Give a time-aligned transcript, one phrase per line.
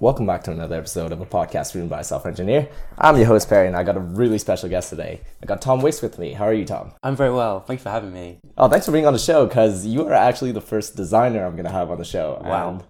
[0.00, 2.68] Welcome back to another episode of a podcast written by a software engineer.
[2.98, 5.20] I'm your host Perry, and I got a really special guest today.
[5.40, 6.32] I got Tom Wicks with me.
[6.32, 6.92] How are you, Tom?
[7.04, 7.60] I'm very well.
[7.60, 8.40] Thanks for having me.
[8.58, 11.52] Oh, thanks for being on the show because you are actually the first designer I'm
[11.52, 12.42] going to have on the show.
[12.44, 12.70] Wow.
[12.70, 12.84] And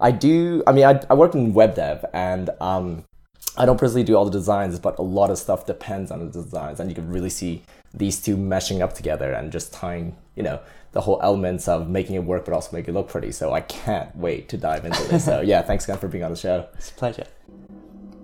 [0.00, 0.62] I do.
[0.66, 3.04] I mean, I, I work in web dev, and um,
[3.56, 6.30] I don't personally do all the designs, but a lot of stuff depends on the
[6.30, 7.62] designs, and you can really see
[7.94, 10.60] these two meshing up together and just tying, you know,
[10.92, 13.32] the whole elements of making it work, but also make it look pretty.
[13.32, 15.24] So I can't wait to dive into this.
[15.24, 16.68] so yeah, thanks again for being on the show.
[16.74, 17.26] It's a pleasure.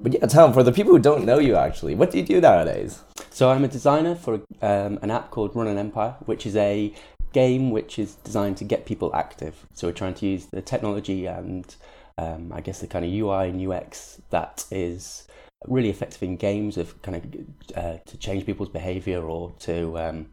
[0.02, 2.40] But yeah, Tom, for the people who don't know you actually, what do you do
[2.40, 3.00] nowadays?
[3.30, 6.95] So I'm a designer for um, an app called Run an Empire, which is a
[7.32, 9.66] game which is designed to get people active.
[9.74, 11.74] So we're trying to use the technology and
[12.18, 15.26] um, I guess the kind of UI and UX that is
[15.66, 20.28] really effective in games of kind of uh, to change people's behavior or to um,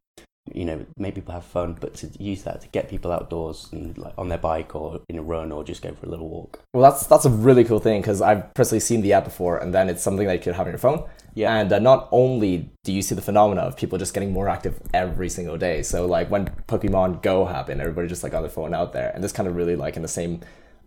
[0.52, 3.98] you know make people have fun, but to use that to get people outdoors and
[3.98, 6.60] like on their bike or in a run or just go for a little walk.
[6.74, 9.74] Well, that's that's a really cool thing because I've personally seen the app before, and
[9.74, 11.06] then it's something that you could have on your phone.
[11.36, 11.56] Yeah.
[11.58, 14.80] And uh, not only do you see the phenomena of people just getting more active
[14.94, 18.74] every single day, so like when Pokemon Go happened, everybody just like on their phone
[18.74, 20.42] out there, and this kind of really like in the same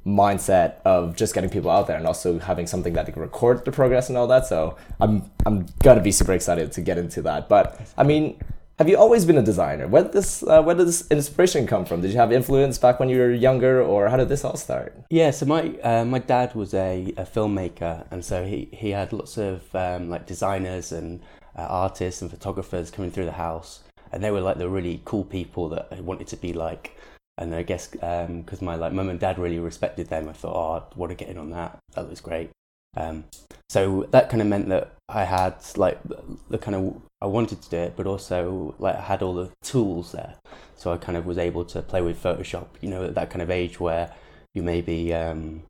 [0.07, 3.65] mindset of just getting people out there and also having something that they can record
[3.65, 4.47] the progress and all that.
[4.47, 7.49] So I'm I'm gonna be super excited to get into that.
[7.49, 8.39] But I mean,
[8.79, 9.89] have you always been a designer?
[9.89, 12.03] Where did this uh, where did this inspiration come from?
[12.03, 14.95] Did you have influence back when you were younger, or how did this all start?
[15.11, 19.13] Yeah, so my uh, my dad was a, a filmmaker, and so he, he had
[19.13, 21.21] lots of um, like designers and
[21.57, 23.83] uh, artists and photographers coming through the house,
[24.13, 26.99] and they were like the really cool people that I wanted to be like.
[27.39, 30.95] And I guess because my like mum and dad really respected them, I thought, oh,
[30.95, 31.79] I want to get in on that.
[31.95, 32.51] That was great.
[32.97, 33.25] Um,
[33.69, 35.99] so that kind of meant that I had like
[36.49, 39.51] the kind of I wanted to do it, but also like I had all the
[39.63, 40.35] tools there,
[40.75, 42.69] so I kind of was able to play with Photoshop.
[42.81, 44.13] You know, at that kind of age where
[44.55, 45.63] you maybe um,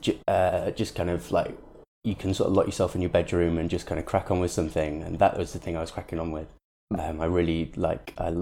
[0.00, 1.56] j- uh, just kind of like
[2.04, 4.40] you can sort of lock yourself in your bedroom and just kind of crack on
[4.40, 6.48] with something, and that was the thing I was cracking on with.
[6.98, 8.34] Um, I really like I,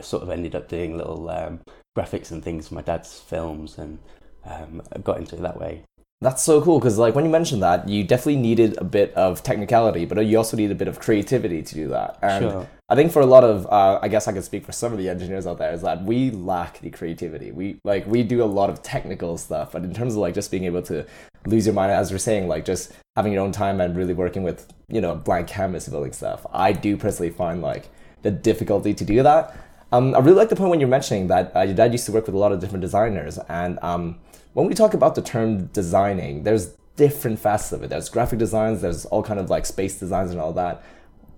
[0.00, 1.60] sort of ended up doing little um,
[1.98, 3.98] graphics and things for my dad's films, and
[4.44, 5.82] um, I got into it that way.
[6.22, 9.42] That's so cool because, like, when you mentioned that, you definitely needed a bit of
[9.42, 12.18] technicality, but you also need a bit of creativity to do that.
[12.22, 12.66] And Sure.
[12.88, 14.98] I think for a lot of, uh, I guess I can speak for some of
[14.98, 17.50] the engineers out there, is that we lack the creativity.
[17.50, 20.50] We like we do a lot of technical stuff, but in terms of like just
[20.50, 21.04] being able to
[21.46, 24.42] lose your mind, as we're saying, like just having your own time and really working
[24.42, 27.90] with you know blank canvas building stuff, I do personally find like
[28.22, 29.54] the difficulty to do that.
[29.92, 32.12] Um, I really like the point when you're mentioning that uh, your dad used to
[32.12, 34.18] work with a lot of different designers, and um,
[34.56, 37.90] when we talk about the term designing, there's different facets of it.
[37.90, 40.82] There's graphic designs, there's all kind of like space designs and all that.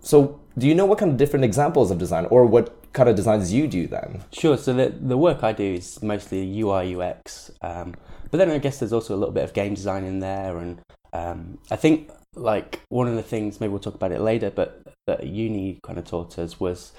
[0.01, 3.17] So, do you know what kind of different examples of design, or what kind of
[3.17, 4.23] designs you do then?
[4.33, 4.57] Sure.
[4.57, 7.97] So the the work I do is mostly UI UX, um,
[8.31, 10.81] but then I guess there's also a little bit of game design in there, and
[11.13, 14.81] um, I think like one of the things maybe we'll talk about it later, but
[15.09, 16.93] that uni kind of taught us was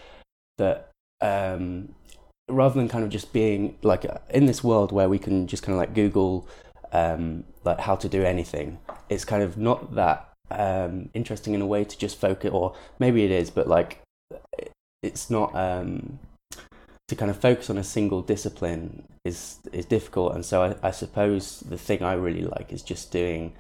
[0.58, 0.92] that
[1.22, 1.96] um,
[2.50, 5.64] rather than kind of just being like uh, in this world where we can just
[5.64, 6.48] kind of like Google
[6.92, 8.80] um, like how to do anything,
[9.10, 13.24] it's kind of not that um, interesting in a way to just focus, or maybe
[13.24, 14.02] it is, but like
[15.04, 16.20] it's not um,
[17.08, 20.92] to kind of focus on a single discipline is is difficult, and so I, I
[20.92, 23.54] suppose the thing I really like is just doing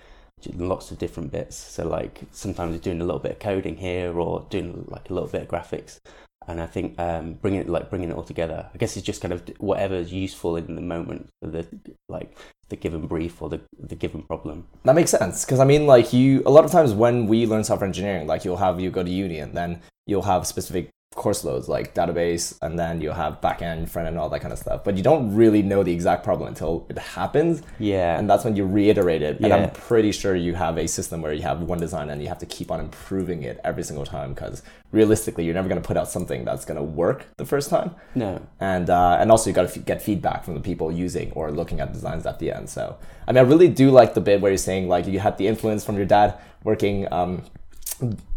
[0.56, 1.56] lots of different bits.
[1.56, 5.29] So like sometimes doing a little bit of coding here, or doing like a little
[5.29, 6.00] bit of graphics,
[6.47, 8.69] and I think um, bringing it like bringing it all together.
[8.73, 11.67] I guess it's just kind of whatever's useful in the moment, the
[12.07, 12.35] like
[12.69, 14.67] the given brief or the the given problem.
[14.83, 17.63] That makes sense because I mean, like you, a lot of times when we learn
[17.63, 21.44] software engineering, like you'll have you go to uni and then you'll have specific course
[21.44, 24.84] loads like database and then you'll have backend, front end, all that kind of stuff.
[24.84, 28.56] But you don't really know the exact problem until it happens, Yeah, and that's when
[28.56, 29.38] you reiterate it.
[29.40, 29.46] Yeah.
[29.48, 32.28] And I'm pretty sure you have a system where you have one design and you
[32.28, 34.62] have to keep on improving it every single time because
[34.92, 37.94] realistically, you're never going to put out something that's going to work the first time
[38.16, 41.31] no, and uh, and also you got to f- get feedback from the people using
[41.34, 42.69] or looking at designs at the end.
[42.69, 45.38] So I mean, I really do like the bit where you're saying like you had
[45.38, 47.44] the influence from your dad working, um,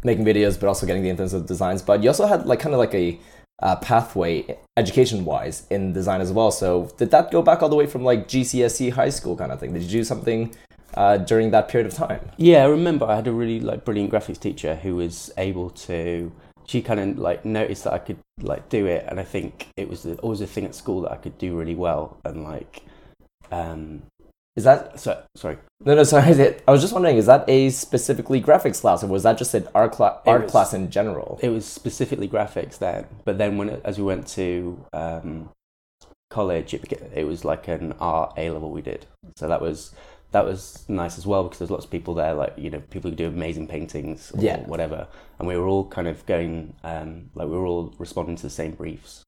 [0.04, 1.82] making videos, but also getting the influence of designs.
[1.82, 3.18] But you also had like kind of like a
[3.62, 6.50] uh, pathway education wise in design as well.
[6.50, 9.60] So did that go back all the way from like GCSE high school kind of
[9.60, 9.72] thing?
[9.72, 10.54] Did you do something
[10.94, 12.28] uh, during that period of time?
[12.36, 16.32] Yeah, I remember I had a really like brilliant graphics teacher who was able to.
[16.66, 19.88] She kind of like noticed that I could like do it, and I think it
[19.88, 22.18] was always a thing at school that I could do really well.
[22.24, 22.82] And like,
[23.50, 24.02] um,
[24.54, 26.56] Is that so sorry, no no sorry?
[26.68, 29.66] I was just wondering, is that a specifically graphics class or was that just an
[29.74, 31.38] art, It art was- class in general?
[31.42, 33.06] it was specifically graphics then.
[33.24, 35.48] But then when as we went to um,
[36.30, 36.82] college, it
[37.14, 39.06] it was like an art A level we did.
[39.36, 39.94] So that was
[40.32, 43.10] that was nice as well because there's lots of people there, like you know, people
[43.10, 44.60] who do amazing paintings or Yeah.
[44.66, 45.06] whatever,
[45.38, 48.50] and we were all kind of going, um, like we were all responding to the
[48.50, 49.22] same briefs.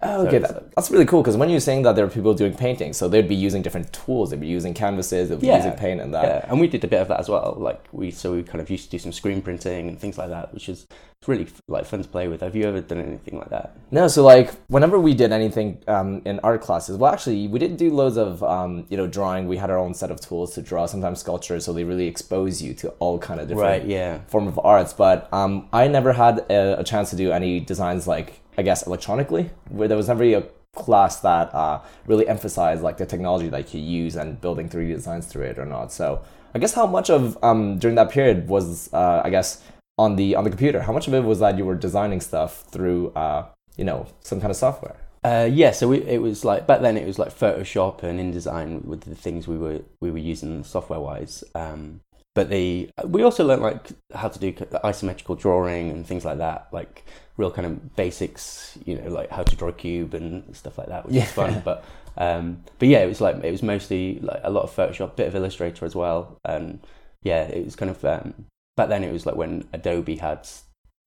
[0.00, 2.54] Oh, okay, that, that's really cool because when you're saying that there are people doing
[2.54, 5.56] painting, so they'd be using different tools, they'd be using canvases, they'd be Yeah.
[5.56, 6.22] using paint and that.
[6.24, 7.56] Yeah, and we did a bit of that as well.
[7.58, 10.28] Like we, so we kind of used to do some screen printing and things like
[10.28, 10.86] that, which is
[11.26, 12.42] really like fun to play with.
[12.42, 13.76] Have you ever done anything like that?
[13.90, 17.76] No, so like whenever we did anything um, in art classes, well, actually, we didn't
[17.78, 19.48] do loads of um, you know drawing.
[19.48, 20.86] We had our own set of tools to draw.
[20.86, 23.84] Sometimes sculpture, so they really expose you to all kind of different Right.
[23.84, 24.20] Yeah.
[24.28, 24.92] form of arts.
[24.92, 28.86] But um, I never had a, a chance to do any designs like I guess
[28.86, 29.50] electronically.
[29.70, 30.42] Where there was never a
[30.74, 35.26] class that uh, really emphasized like the technology that you use and building 3D designs
[35.26, 35.92] through it or not.
[35.92, 36.22] So
[36.54, 39.62] I guess how much of um, during that period was uh, I guess
[39.96, 40.82] on the on the computer?
[40.82, 43.46] How much of it was that you were designing stuff through uh,
[43.76, 44.96] you know some kind of software?
[45.24, 48.84] Uh, yeah, so we, it was like back then it was like Photoshop and InDesign
[48.84, 51.44] with the things we were we were using software wise.
[51.54, 52.00] Um,
[52.34, 56.68] but the we also learned like how to do isometrical drawing and things like that,
[56.72, 57.04] like
[57.38, 60.88] real kind of basics, you know, like how to draw a cube and stuff like
[60.88, 61.22] that, which Yeah.
[61.24, 61.62] is fun.
[61.64, 61.84] But
[62.16, 65.28] um, but yeah, it was like it was mostly like a lot of Photoshop, bit
[65.28, 66.80] of Illustrator as well, and
[67.22, 68.34] yeah, it was kind of um,
[68.76, 70.46] back then it was like when Adobe had,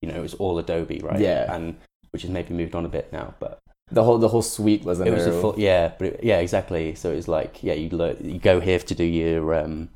[0.00, 1.20] you know, it was all Adobe, right?
[1.20, 1.54] Yeah.
[1.54, 1.76] and
[2.12, 3.58] which has maybe moved on a bit now, but
[3.90, 6.94] The whole the whole suite was it was a full yeah but it, yeah exactly
[6.94, 9.88] so it was like yeah you learn, you go here to do your um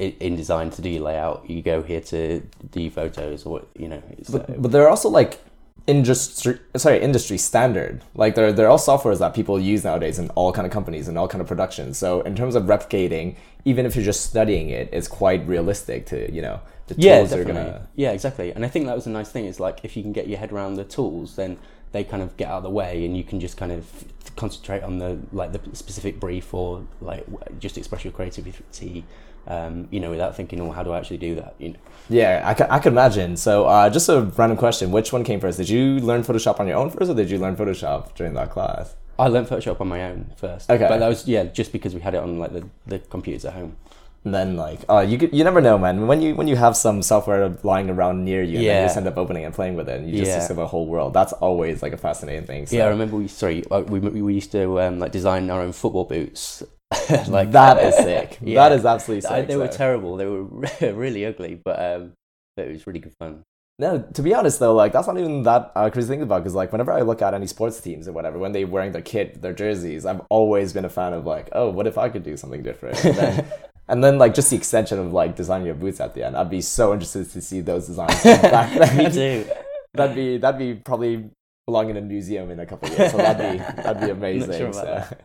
[0.00, 2.40] InDesign to do your layout you go here to
[2.72, 5.40] do your photos or you know it's, uh, but, but they're also like
[5.86, 8.02] industry sorry industry standard.
[8.16, 11.16] Like they're they're all softwares that people use nowadays in all kind of companies and
[11.16, 11.96] all kind of productions.
[11.96, 16.32] So in terms of replicating even if you're just studying it it's quite realistic to
[16.32, 18.50] you know the yeah tools are gonna yeah exactly.
[18.50, 19.44] And i think that was a nice thing.
[19.44, 21.56] Is like if you can get your head around the tools then
[21.92, 24.04] they kind of get out of the way and you can just kind of
[24.34, 27.24] concentrate on the like the specific brief or like
[27.60, 29.04] just express your creativity
[29.46, 31.76] um, you know without thinking oh how do i actually do that you know
[32.08, 35.40] yeah I could, I could imagine so uh, just a random question which one came
[35.40, 38.34] first did you learn photoshop on your own first or did you learn photoshop during
[38.34, 40.68] that class I learned Photoshop on my own first.
[40.68, 40.88] Okay.
[40.88, 43.52] But that was yeah, just because we had it on like the, the computers at
[43.52, 43.76] home.
[44.24, 46.76] and then like uh, you could, you never know man when you when you have
[46.76, 49.76] some software lying around near you and then you just end up opening and playing
[49.76, 50.38] with it and you just Yeah.
[50.40, 52.74] discover a whole world that's always like a fascinating thing so.
[52.76, 55.60] Yeah, I remember we sorry uh, we we we used to um, like design our
[55.60, 56.62] own football boots.
[57.28, 58.38] like that is sick.
[58.42, 58.68] Yeah.
[58.68, 59.30] That is absolutely sick.
[59.30, 60.16] I- they were terrible.
[60.16, 60.44] They were
[60.94, 62.12] really ugly, but um,
[62.56, 63.42] but it was really good fun.
[63.80, 66.42] no, to be honest though, like that's not even that uh, crazy to think about.
[66.42, 69.02] Because like whenever I look at any sports teams or whatever, when they're wearing their
[69.02, 72.22] kit, their jerseys, I've always been a fan of like, oh, what if I could
[72.22, 73.02] do something different?
[73.04, 73.46] And then,
[73.88, 76.36] and then like just the extension of like designing your boots at the end.
[76.36, 78.96] I'd be so interested to see those designs back then.
[78.96, 79.50] Me too.
[79.94, 81.30] That'd be that'd be probably
[81.66, 83.12] belong in a museum in a couple of years.
[83.12, 84.52] So that'd be that'd be amazing.
[84.52, 85.04] sure so.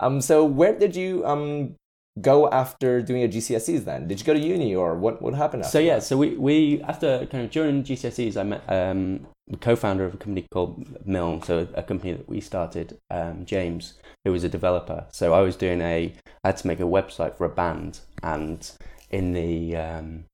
[0.00, 1.76] Um, so where did you um
[2.20, 4.06] go after doing your GCSEs then?
[4.08, 6.02] Did you go to uni or what what happened after So yeah, that?
[6.02, 10.16] so we, we after kind of during GCSEs, I met um, the co-founder of a
[10.16, 13.94] company called Milne, so a company that we started, um, James,
[14.24, 15.06] who was a developer.
[15.10, 16.12] So I was doing a,
[16.42, 18.70] I had to make a website for a band, and
[19.10, 20.24] in the um,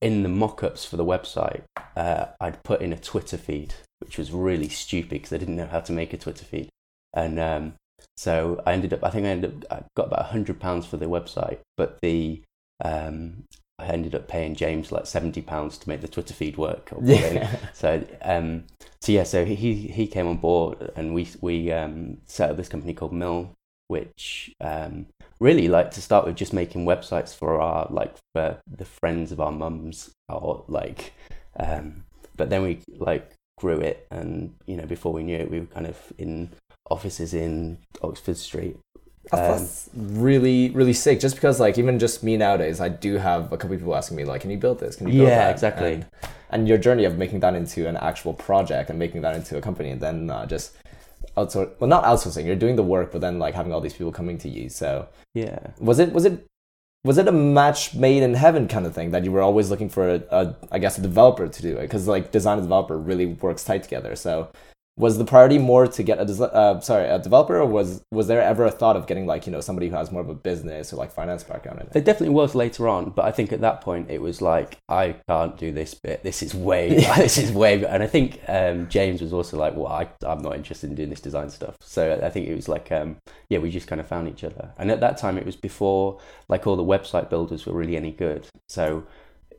[0.00, 1.62] in the mock-ups for the website,
[1.96, 3.74] uh, I'd put in a Twitter feed,
[4.06, 6.68] which was really stupid because I didn't know how to make a Twitter feed,
[7.12, 7.74] and um,
[8.16, 10.96] so I ended up, I think I ended up, I got about hundred pounds for
[10.96, 12.42] the website, but the
[12.84, 13.44] um,
[13.78, 16.90] I ended up paying James like seventy pounds to make the Twitter feed work.
[16.92, 17.56] or yeah.
[17.74, 18.64] So um,
[19.00, 22.68] so yeah, so he he came on board and we we um, set up this
[22.68, 23.50] company called Milne,
[23.88, 25.06] which um,
[25.40, 29.40] really like to start with just making websites for our like for the friends of
[29.40, 31.12] our mums or like,
[31.58, 32.04] um,
[32.36, 35.66] but then we like grew it and you know before we knew it we were
[35.66, 36.50] kind of in
[36.90, 38.76] offices in Oxford Street.
[39.32, 41.18] Um, That's really, really sick.
[41.18, 44.16] Just because, like, even just me nowadays, I do have a couple of people asking
[44.16, 44.96] me, like, "Can you build this?
[44.96, 45.94] Can you build Yeah, that?" exactly.
[45.94, 46.06] And,
[46.50, 49.60] and your journey of making that into an actual project and making that into a
[49.60, 50.76] company, and then uh, just
[51.36, 51.72] outsource.
[51.80, 52.44] Well, not outsourcing.
[52.46, 54.68] You're doing the work, but then like having all these people coming to you.
[54.68, 55.58] So, yeah.
[55.80, 56.46] was it was it
[57.06, 59.88] was it a match made in heaven kind of thing that you were always looking
[59.88, 62.98] for a, a I guess a developer to do it because like design and developer
[62.98, 64.16] really works tight together.
[64.16, 64.50] So
[64.98, 68.40] was the priority more to get a uh, sorry a developer or was was there
[68.40, 70.92] ever a thought of getting like you know somebody who has more of a business
[70.92, 71.92] or like finance background in it?
[71.92, 75.16] There definitely was later on, but I think at that point it was like I
[75.28, 76.22] can't do this bit.
[76.22, 77.84] This is way, this is way.
[77.84, 81.10] And I think um, James was also like, well, I, I'm not interested in doing
[81.10, 81.76] this design stuff.
[81.80, 83.16] So I think it was like, um,
[83.48, 84.72] yeah, we just kind of found each other.
[84.78, 88.12] And at that time, it was before like all the website builders were really any
[88.12, 88.46] good.
[88.68, 89.06] So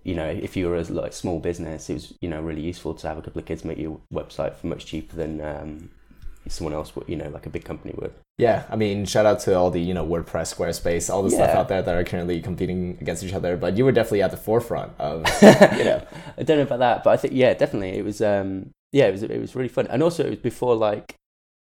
[0.08, 2.94] you know, if you were a like small business, it was you know really useful
[2.94, 5.90] to have a couple of kids make your website for much cheaper than um,
[6.48, 8.14] someone else would, you know, like a big company would.
[8.38, 11.50] Yeah, I mean, shout out to all the you know WordPress, Squarespace, all the stuff
[11.50, 13.58] out there that are currently competing against each other.
[13.58, 16.02] But you were definitely at the forefront of you know.
[16.38, 18.22] I don't know about that, but I think yeah, definitely it was.
[18.22, 21.16] Um, yeah, it was it was really fun, and also it was before like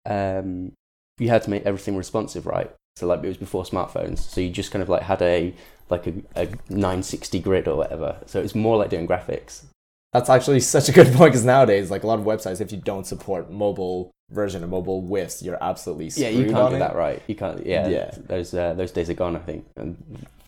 [0.05, 0.73] um,
[1.17, 2.69] you had to make everything responsive, right?
[2.95, 5.53] So like it was before smartphones, so you just kind of like had a
[5.89, 8.17] like a, a 960 grid or whatever.
[8.25, 9.63] So it's more like doing graphics.
[10.11, 12.77] That's actually such a good point because nowadays, like a lot of websites, if you
[12.77, 16.79] don't support mobile version of mobile whiffs, you're absolutely Yeah, you can't it.
[16.79, 17.21] that right.
[17.27, 17.65] You can't.
[17.65, 18.11] Yeah, Yeah.
[18.27, 19.65] Those uh, those days are gone, I think.
[19.75, 19.97] And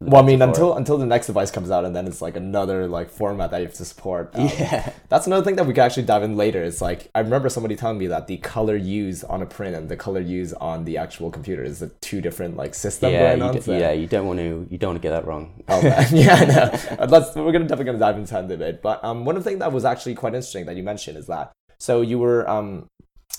[0.01, 2.87] Well, I mean, until until the next device comes out, and then it's like another
[2.87, 4.31] like format that you have to support.
[4.33, 4.39] it.
[4.39, 6.63] Um, yeah, That's another thing that we can actually dive in later.
[6.63, 9.87] It's like I remember somebody telling me that the color used on a print and
[9.87, 13.39] the color used on the actual computer is a two different like system yeah, going
[13.39, 13.53] you on.
[13.55, 13.91] d- so- yeah.
[13.91, 14.67] You don't want to.
[14.69, 15.63] You don't want to get that wrong.
[15.67, 16.79] Oh man, yeah, I know.
[16.99, 18.81] Uh, Let's we're gonna definitely gonna dive into that a bit.
[18.81, 21.27] But um, one of the things that was actually quite interesting that you mentioned is
[21.27, 22.85] that so you were um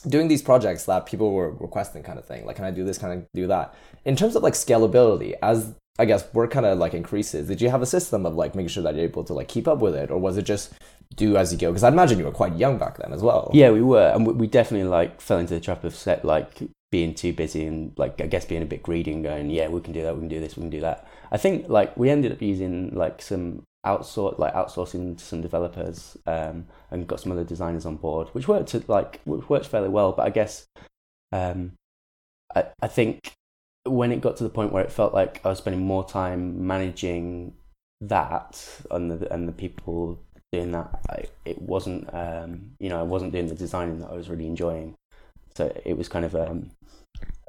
[0.02, 2.46] doing these projects that people were requesting, kind of thing.
[2.46, 2.98] Like, can I do this?
[2.98, 3.74] kind of do that?
[4.04, 7.70] In terms of like scalability, as I guess work kind of like increases, did you
[7.70, 9.94] have a system of like making sure that you're able to like keep up with
[9.94, 10.72] it, or was it just
[11.14, 11.70] do as you go?
[11.70, 13.50] Because I imagine you were quite young back then as well.
[13.52, 17.14] Yeah, we were, and we, definitely like fell into the trap of set like being
[17.14, 19.92] too busy and like I guess being a bit greedy and going, yeah, we can
[19.92, 21.06] do that, we can do this, we can do that.
[21.30, 26.18] I think like we ended up using like some outsource like outsourcing to some developers
[26.26, 29.88] um, and got some other designers on board, which worked to, like which worked fairly
[29.88, 30.12] well.
[30.12, 30.66] But I guess
[31.32, 31.72] um,
[32.54, 33.32] I I think
[33.84, 36.66] when it got to the point where it felt like I was spending more time
[36.66, 37.54] managing
[38.00, 40.18] that and the and the people
[40.52, 44.14] doing that, I, it wasn't um, you know I wasn't doing the designing that I
[44.14, 44.96] was really enjoying.
[45.54, 46.70] So it was kind of um,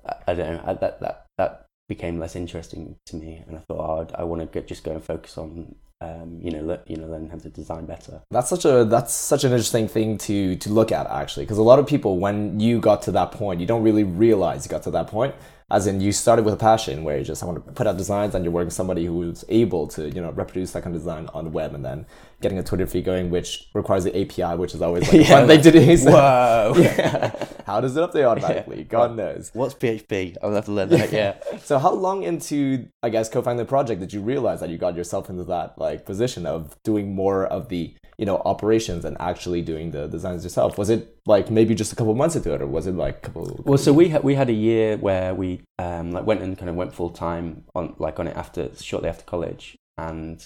[0.06, 3.60] I, I don't know I, that that that became less interesting to me, and I
[3.62, 6.98] thought oh, I want to just go and focus on um, you know le- you
[6.98, 8.22] know learning how to design better.
[8.30, 11.63] That's such a that's such an interesting thing to to look at actually because a
[11.63, 14.84] lot of people when you got to that point you don't really realize you got
[14.84, 15.34] to that point
[15.70, 17.98] as in you started with a passion where you just I want to put out
[17.98, 21.01] designs and you're working with somebody who's able to you know reproduce that kind of
[21.01, 22.06] design on the web and then
[22.41, 25.48] getting a Twitter feed going which requires the API which is always like Yeah, fun
[25.48, 25.98] thing to do.
[25.98, 26.74] So, Whoa!
[26.77, 27.46] yeah.
[27.65, 28.84] How does it update automatically?
[28.86, 29.51] God knows.
[29.53, 30.38] What's PHP?
[30.41, 31.12] I'll have to learn that.
[31.12, 31.36] Yeah.
[31.60, 34.96] So how long into I guess co-founding the project did you realize that you got
[34.96, 39.62] yourself into that like position of doing more of the you know operations and actually
[39.62, 40.77] doing the designs yourself?
[40.77, 43.22] Was it like maybe just a couple months into it, or was it like a
[43.22, 43.62] couple?
[43.65, 46.70] Well, so we had we had a year where we um, like went and kind
[46.70, 50.44] of went full time on like on it after shortly after college, and uh,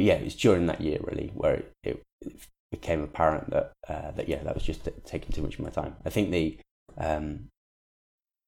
[0.00, 2.02] yeah, it was during that year really where it, it,
[2.70, 5.94] became apparent that uh, that yeah, that was just taking too much of my time.
[6.04, 6.58] I think the
[6.98, 7.48] um,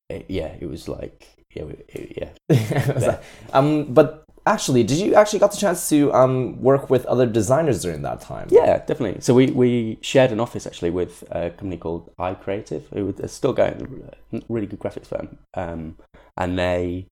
[0.09, 2.31] it, yeah, it was like yeah, yeah,
[2.95, 3.23] Was that-
[3.53, 7.83] um, but actually, did you actually got the chance to um work with other designers
[7.83, 8.49] during that time?
[8.51, 9.21] Yeah, definitely.
[9.21, 13.53] So we, we shared an office actually with a company called iCreative, who are still
[13.53, 15.39] going, a really good graphics firm.
[15.55, 15.97] Um,
[16.37, 17.07] and they,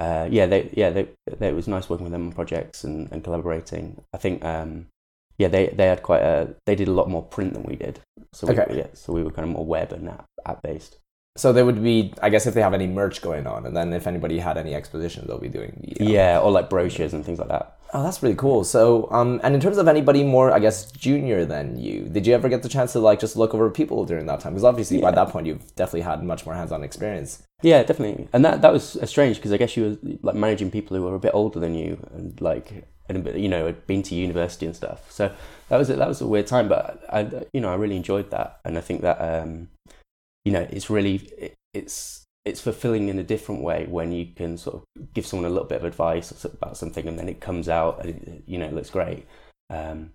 [0.00, 1.08] uh, yeah, they, yeah, they,
[1.38, 4.02] they, it was nice working with them on projects and, and collaborating.
[4.12, 4.86] I think, um,
[5.38, 8.00] yeah, they, they had quite a, they did a lot more print than we did.
[8.32, 8.78] So we, Okay.
[8.78, 10.98] yeah, so we were kind of more web and app, app based.
[11.36, 13.92] So there would be, I guess, if they have any merch going on, and then
[13.92, 16.04] if anybody had any expositions, they'll be doing the.
[16.04, 17.76] uh, Yeah, or like brochures and things like that.
[17.92, 18.62] Oh, that's really cool.
[18.62, 22.34] So, um, and in terms of anybody more, I guess, junior than you, did you
[22.34, 24.52] ever get the chance to like just look over people during that time?
[24.52, 27.42] Because obviously, by that point, you've definitely had much more hands-on experience.
[27.62, 30.70] Yeah, definitely, and that that was uh, strange because I guess you were like managing
[30.70, 34.02] people who were a bit older than you and like and you know had been
[34.04, 35.10] to university and stuff.
[35.10, 35.32] So
[35.68, 38.30] that was a, that was a weird time, but I you know I really enjoyed
[38.30, 39.68] that, and I think that um
[40.44, 44.58] you know it's really it, it's it's fulfilling in a different way when you can
[44.58, 44.84] sort of
[45.14, 48.10] give someone a little bit of advice about something and then it comes out and
[48.10, 49.26] it, you know it looks great,
[49.70, 50.10] um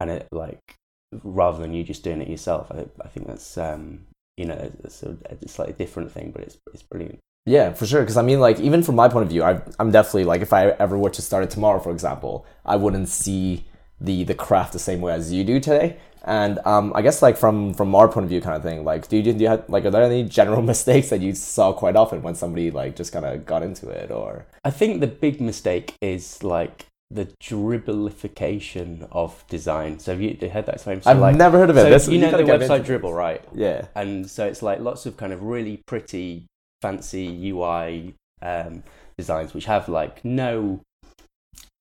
[0.00, 0.76] and it like
[1.22, 2.70] rather than you just doing it yourself.
[2.70, 4.06] I I think that's um
[4.36, 7.18] you know, it's a, a slightly different thing, but it's it's brilliant.
[7.44, 8.00] Yeah, for sure.
[8.00, 10.52] Because I mean, like, even from my point of view, I, I'm definitely like, if
[10.52, 13.64] I ever were to start it tomorrow, for example, I wouldn't see
[14.00, 15.98] the the craft the same way as you do today.
[16.24, 18.84] And um, I guess like from from our point of view, kind of thing.
[18.84, 21.72] Like, do you do you have like, are there any general mistakes that you saw
[21.72, 24.46] quite often when somebody like just kind of got into it, or?
[24.64, 29.98] I think the big mistake is like the dribblification of design.
[29.98, 31.02] So have you heard that expression?
[31.02, 31.82] So I've like, never heard of it.
[31.82, 33.44] so This- you know the website Dribbble, right?
[33.54, 33.86] Yeah.
[33.94, 36.46] And so it's like lots of kind of really pretty,
[36.80, 38.82] fancy UI um,
[39.18, 40.80] designs, which have like no,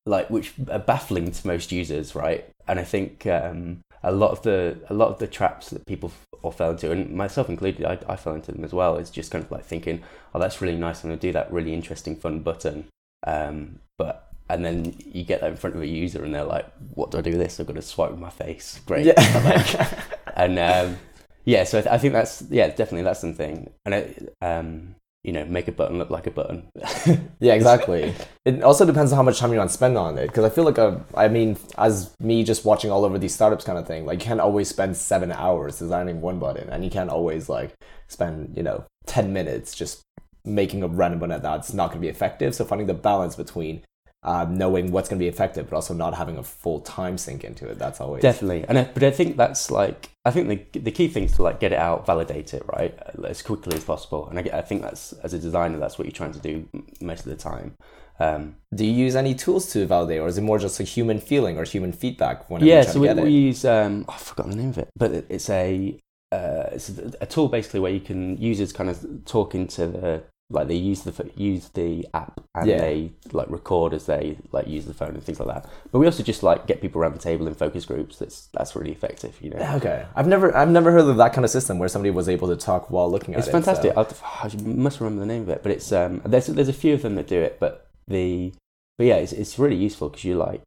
[0.05, 2.49] like which are baffling to most users, right?
[2.67, 6.11] And I think um, a lot of the a lot of the traps that people
[6.41, 8.97] all fell into, and myself included, I, I fell into them as well.
[8.97, 10.03] Is just kind of like thinking,
[10.33, 11.03] oh, that's really nice.
[11.03, 12.87] I'm going to do that really interesting, fun button,
[13.25, 14.27] um, but.
[14.49, 17.17] And then you get that in front of a user, and they're like, "What do
[17.17, 17.57] I do with this?
[17.57, 18.81] I've got to swipe with my face.
[18.85, 20.03] Great." Yeah.
[20.35, 20.97] and um,
[21.45, 25.31] yeah, so I, th- I think that's yeah, definitely that's something, and it, um, you
[25.31, 26.67] know, make a button look like a button.
[27.39, 28.13] Yeah, exactly.
[28.45, 30.27] it also depends on how much time you want to spend on it.
[30.27, 33.65] Because I feel like, a, I mean, as me just watching all over these startups
[33.65, 36.91] kind of thing, like you can't always spend seven hours designing one button, and you
[36.91, 37.73] can't always like
[38.07, 40.03] spend, you know, 10 minutes just
[40.45, 42.53] making a random button that's not going to be effective.
[42.53, 43.83] So finding the balance between
[44.23, 47.43] um, knowing what's going to be effective, but also not having a full time sink
[47.43, 47.79] into it.
[47.79, 51.07] That's always Definitely, and I, but I think that's like I think the the key
[51.07, 52.97] thing is to like get it out, validate it right
[53.27, 56.11] as quickly as possible, and I, I think that's as a designer that's what you're
[56.11, 56.67] trying to do
[57.01, 57.75] most of the time.
[58.19, 61.19] Um, Do you use any tools to validate, or is it more just a human
[61.19, 62.49] feeling or human feedback?
[62.51, 63.31] When yeah, you're trying so we, to get we it?
[63.31, 65.97] use um, oh, I've forgotten the name of it, but it- it's a
[66.31, 70.23] uh, it's a, a tool basically where you can users kind of talk into the
[70.51, 72.77] like they use the use the app and Yeah.
[72.81, 75.69] they like record as they like use the phone and things like that.
[75.91, 78.17] But we also just like get people around the table in focus groups.
[78.19, 79.73] That's that's really effective, you know.
[79.77, 82.47] Okay, I've never I've never heard of that kind of system where somebody was able
[82.49, 83.55] to talk while looking at It's it.
[83.55, 83.93] It's fantastic.
[83.93, 84.01] so-
[84.43, 87.01] I must remember the name of it, but it's um there's there's a few of
[87.01, 88.53] them that do it, but the
[88.97, 90.61] but yeah, it's it's really useful because you like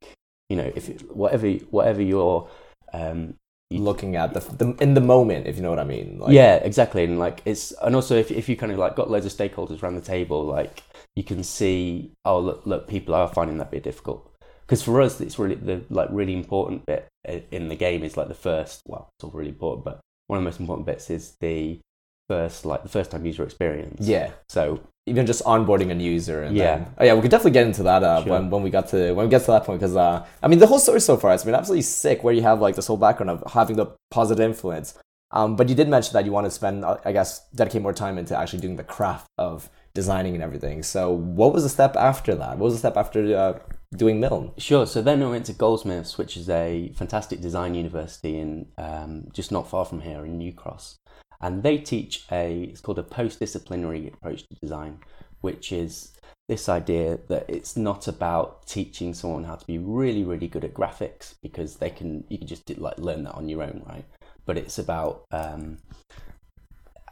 [0.49, 2.49] you know if whatever whatever your
[2.93, 3.35] um
[3.78, 6.19] looking at the, the in the moment, if you know what I mean.
[6.19, 9.11] Like, yeah exactly and like it's and also if if you kind of like got
[9.11, 10.83] loads of stakeholders around the table, like
[11.16, 14.31] you can see oh look look people are finding that bit difficult
[14.66, 17.09] because for us it's really the like really important bit
[17.50, 20.43] in the game is like the first well it's all really important but one of
[20.43, 21.78] the most important bits is the
[22.28, 24.31] first like the first time user experience yeah.
[24.49, 26.64] so Even just onboarding a user, and Yeah.
[26.76, 28.33] then, oh yeah, we could definitely get into that uh, Sure.
[28.33, 30.61] when when we got to when we get to that point because uh, I mean
[30.64, 32.19] the whole story so far has been absolutely sick.
[32.25, 33.87] Where you have like this whole background of having the
[34.19, 34.88] positive influence,
[35.38, 37.28] um, but you did mention that you want to spend, uh, I guess,
[37.61, 39.69] dedicate more time into actually doing the craft of
[40.00, 40.83] designing and everything.
[40.83, 41.02] So
[41.40, 42.52] what was the step after that?
[42.59, 43.52] What was the step after uh,
[44.02, 44.52] doing Milne?
[44.57, 44.87] Sure.
[44.87, 49.52] So then I went to Goldsmiths, which is a fantastic design university in um, just
[49.52, 50.97] not far from here in New Cross,
[51.41, 54.99] and they teach a it's called a post-disciplinary approach to design,
[55.41, 56.12] which is
[56.49, 60.75] this idea that it's not about teaching someone how to be really really good at
[60.75, 64.04] graphics because they can you can just like learn that on your own, right?
[64.47, 65.78] But it's about um,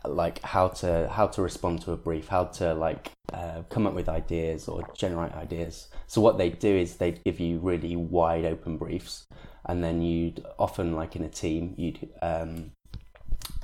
[0.04, 3.94] like how to how to respond to a brief, how to like uh, come up
[3.94, 5.88] with ideas or generate ideas.
[6.06, 9.26] So what they do is they give you really wide open briefs,
[9.66, 12.72] and then you'd often like in a team you'd um,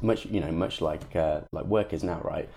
[0.03, 2.49] much you know much like uh, like workers now, right?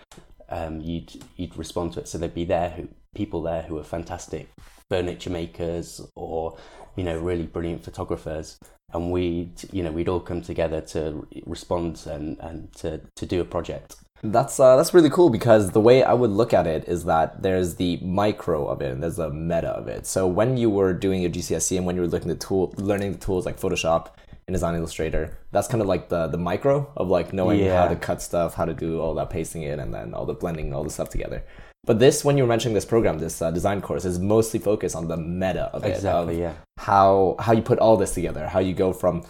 [0.50, 2.08] Um, you'd you'd respond to it.
[2.08, 4.50] So there'd be there who people there who are fantastic
[4.90, 6.58] furniture makers or
[6.96, 8.58] you know really brilliant photographers
[8.94, 13.42] and we'd you know we'd all come together to respond and and to to do
[13.42, 16.88] a project That's uh, that's really cool because the way I would look at it
[16.88, 20.06] is that there's the micro of it and there's the meta of it.
[20.06, 23.14] So when you were doing your GCSE and when you were looking at tool, learning
[23.14, 24.10] the tools like Photoshop
[24.52, 27.82] InDesign Illustrator, that's kind of like the the micro of like knowing Yeah.
[27.82, 30.34] how to cut stuff, how to do all that pasting in, and then all the
[30.34, 31.44] blending, all the stuff together.
[31.84, 34.96] But this, when you were mentioning this program, this uh, design course, is mostly focused
[34.96, 38.48] on the meta of it, exactly of yeah how how you put all this together,
[38.48, 39.24] how you go from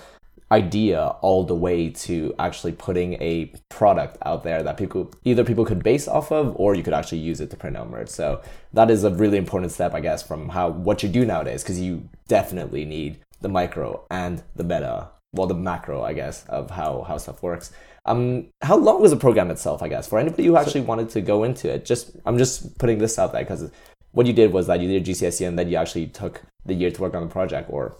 [0.51, 5.63] idea all the way to actually putting a product out there that people either people
[5.63, 8.09] could base off of or you could actually use it to print out merch.
[8.09, 8.41] So
[8.73, 11.79] that is a really important step, I guess, from how what you do nowadays, because
[11.79, 17.03] you definitely need the micro and the meta, well, the macro, I guess, of how
[17.07, 17.71] how stuff works.
[18.05, 19.83] Um, how long was the program itself?
[19.83, 22.97] I guess for anybody who actually wanted to go into it, just I'm just putting
[22.97, 23.69] this out there because
[24.11, 26.91] what you did was that you did GCSE and then you actually took the year
[26.91, 27.95] to work on the project, or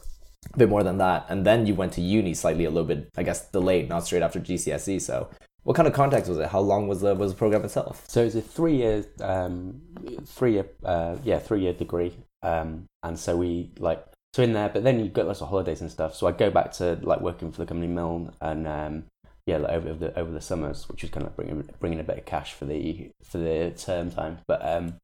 [0.54, 3.10] a bit more than that, and then you went to uni slightly a little bit,
[3.18, 5.02] I guess, delayed, not straight after GCSE.
[5.02, 5.30] So,
[5.64, 6.48] what kind of context was it?
[6.48, 8.04] How long was the was the program itself?
[8.08, 9.82] so it's a three year um
[10.26, 14.70] three year uh yeah three year degree um and so we like so in there
[14.70, 17.22] but then you got lots of holidays and stuff so i'd go back to like
[17.22, 19.04] working for the company milne and um
[19.46, 22.04] yeah like over the over the summers which was kind of like bringing bringing a
[22.04, 24.96] bit of cash for the for the term time but um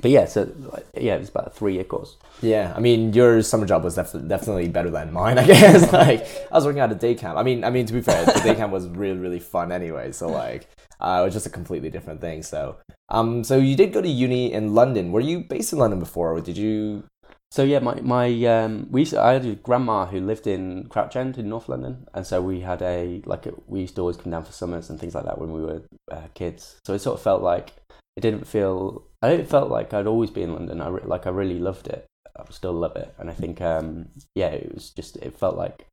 [0.00, 3.12] but yeah so like, yeah it was about a three year course Yeah, I mean,
[3.12, 5.38] your summer job was def- definitely better than mine.
[5.38, 7.36] I guess like I was working at a day camp.
[7.38, 10.10] I mean, I mean to be fair, the day camp was really really fun anyway.
[10.12, 10.66] So like,
[11.00, 12.42] uh, it was just a completely different thing.
[12.42, 12.76] So,
[13.10, 15.12] um, so you did go to uni in London.
[15.12, 17.04] Were you based in London before, or did you?
[17.52, 20.86] So yeah, my my um, we used to, I had a grandma who lived in
[20.88, 24.00] Crouch End in North London, and so we had a like a, we used to
[24.00, 26.76] always come down for summers and things like that when we were uh, kids.
[26.86, 27.74] So it sort of felt like
[28.16, 30.80] it didn't feel I it felt like I'd always be in London.
[30.80, 32.06] I re- like I really loved it.
[32.34, 35.86] I still love it, and I think um, yeah, it was just it felt like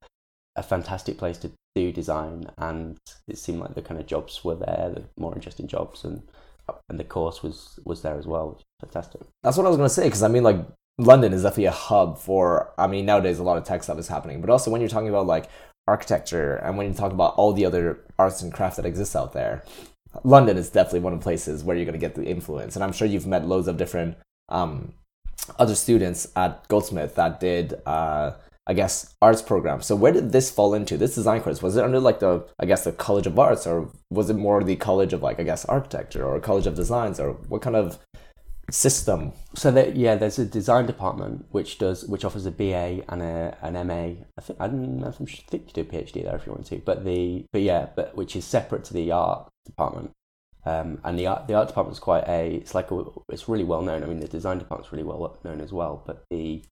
[0.55, 4.55] a fantastic place to do design, and it seemed like the kind of jobs were
[4.55, 6.23] there, the more interesting jobs, and
[6.87, 9.19] and the course was was there as well, fantastic.
[9.43, 10.65] That's what I was gonna say because I mean, like
[10.99, 12.73] London is definitely a hub for.
[12.77, 15.09] I mean, nowadays a lot of tech stuff is happening, but also when you're talking
[15.09, 15.49] about like
[15.87, 19.33] architecture and when you talk about all the other arts and crafts that exist out
[19.33, 19.63] there,
[20.23, 22.75] London is definitely one of the places where you're going to get the influence.
[22.75, 24.17] And I'm sure you've met loads of different
[24.49, 24.93] um,
[25.57, 28.31] other students at Goldsmith that did, uh,
[28.67, 29.85] I guess, arts programs.
[29.85, 30.97] So where did this fall into?
[30.97, 33.89] This design course was it under like the, I guess, the College of Arts, or
[34.09, 37.33] was it more the College of like, I guess, architecture or College of Designs, or
[37.47, 37.99] what kind of
[38.71, 39.33] system?
[39.55, 43.57] So that yeah, there's a design department which does which offers a BA and a
[43.61, 44.25] an MA.
[44.37, 46.51] I think I don't know if I think you do a PhD there if you
[46.51, 50.11] want to, but the but yeah, but which is separate to the art department.
[50.65, 53.63] Um, and the art the art department is quite a it's like a, it's really
[53.63, 54.03] well known.
[54.03, 56.63] I mean, the design department's really well known as well, but the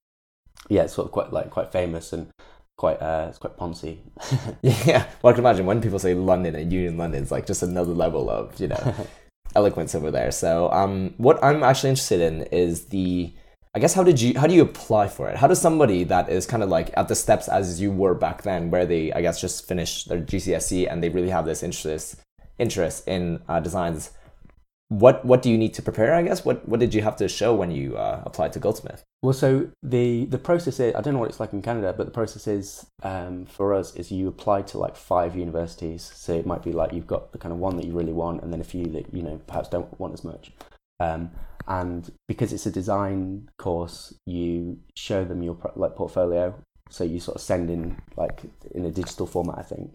[0.70, 2.30] yeah, it's sort of quite like quite famous and
[2.78, 4.00] quite uh, it's quite poncy.
[4.62, 7.64] yeah, well, I can imagine when people say London and Union London, it's like just
[7.64, 9.08] another level of you know
[9.56, 10.32] eloquence over there.
[10.32, 13.32] So, um, what I'm actually interested in is the
[13.76, 15.38] I guess how did you how do you apply for it?
[15.38, 18.42] How does somebody that is kind of like at the steps as you were back
[18.42, 22.16] then, where they I guess just finished their GCSE and they really have this interest
[22.58, 24.12] interest in uh, designs,
[24.90, 26.14] what what do you need to prepare?
[26.14, 29.04] I guess what what did you have to show when you uh, applied to Goldsmith?
[29.22, 32.06] Well, so the the process is I don't know what it's like in Canada, but
[32.06, 36.10] the process is um, for us is you apply to like five universities.
[36.16, 38.44] So it might be like you've got the kind of one that you really want,
[38.44, 40.52] and then a few that you know perhaps don't want as much.
[41.00, 41.32] Um,
[41.68, 46.56] and because it's a design course, you show them your like portfolio.
[46.90, 49.92] So you sort of send in like in a digital format, I think,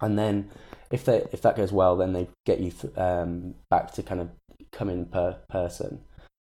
[0.00, 0.50] and then
[0.90, 4.20] if they if that goes well, then they get you th- um, back to kind
[4.20, 4.30] of
[4.72, 6.00] come in per person,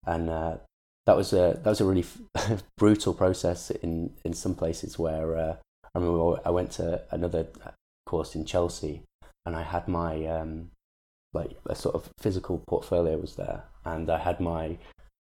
[0.06, 0.58] and uh,
[1.06, 2.06] that was a that was a really
[2.38, 5.56] f- brutal process in in some places where uh,
[5.94, 7.48] I remember I went to another
[8.06, 9.04] course in Chelsea,
[9.46, 10.72] and I had my um,
[11.34, 14.78] like a sort of physical portfolio was there, and I had my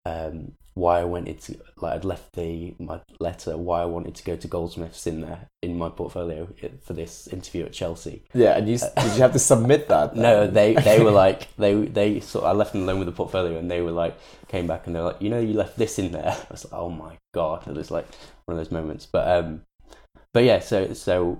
[0.05, 4.23] um, why I wanted to like I'd left the my letter why I wanted to
[4.23, 6.47] go to Goldsmiths in there in my portfolio
[6.83, 8.23] for this interview at Chelsea.
[8.33, 10.13] Yeah, and you did you have to submit that?
[10.17, 10.23] Then?
[10.23, 13.11] No, they they were like they they sort of, I left them alone with the
[13.11, 15.99] portfolio and they were like came back and they're like you know you left this
[15.99, 16.31] in there.
[16.31, 18.07] I was like oh my god, it was like
[18.45, 19.05] one of those moments.
[19.05, 19.63] But um,
[20.33, 21.39] but yeah, so so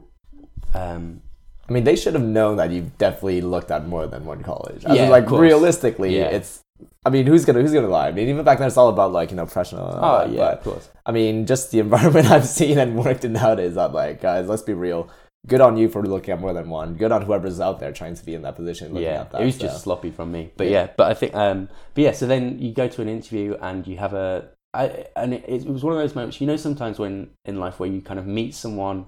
[0.73, 1.21] um,
[1.69, 4.86] I mean, they should have known that you've definitely looked at more than one college.
[4.86, 6.28] I yeah, mean, like realistically, yeah.
[6.28, 6.62] it's
[7.05, 8.09] I mean, who's gonna who's gonna lie?
[8.09, 9.97] I mean, even back then, it's all about like you know professional.
[10.01, 10.89] Oh yeah, but, of course.
[11.05, 13.77] I mean, just the environment I've seen and worked in nowadays.
[13.77, 15.09] I'm like, guys, let's be real.
[15.47, 16.95] Good on you for looking at more than one.
[16.95, 18.95] Good on whoever's out there trying to be in that position.
[18.95, 19.61] Yeah, that, it was so.
[19.61, 20.51] just sloppy from me.
[20.57, 20.71] But yeah.
[20.71, 20.89] yeah.
[20.97, 22.11] but I think, um, but yeah.
[22.11, 25.65] So then you go to an interview and you have a, I, and it, it
[25.65, 26.41] was one of those moments.
[26.41, 29.05] You know, sometimes when in life where you kind of meet someone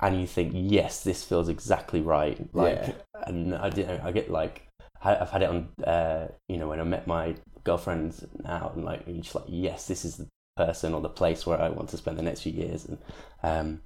[0.00, 2.38] and you think, yes, this feels exactly right.
[2.54, 2.92] Like, yeah.
[3.26, 4.00] and I didn't.
[4.00, 4.66] I get like
[5.02, 9.06] I've had it on, uh, you know, when I met my girlfriend now, and like,
[9.20, 12.18] just like, yes, this is the person or the place where I want to spend
[12.18, 12.86] the next few years.
[12.86, 12.98] And
[13.42, 13.80] um,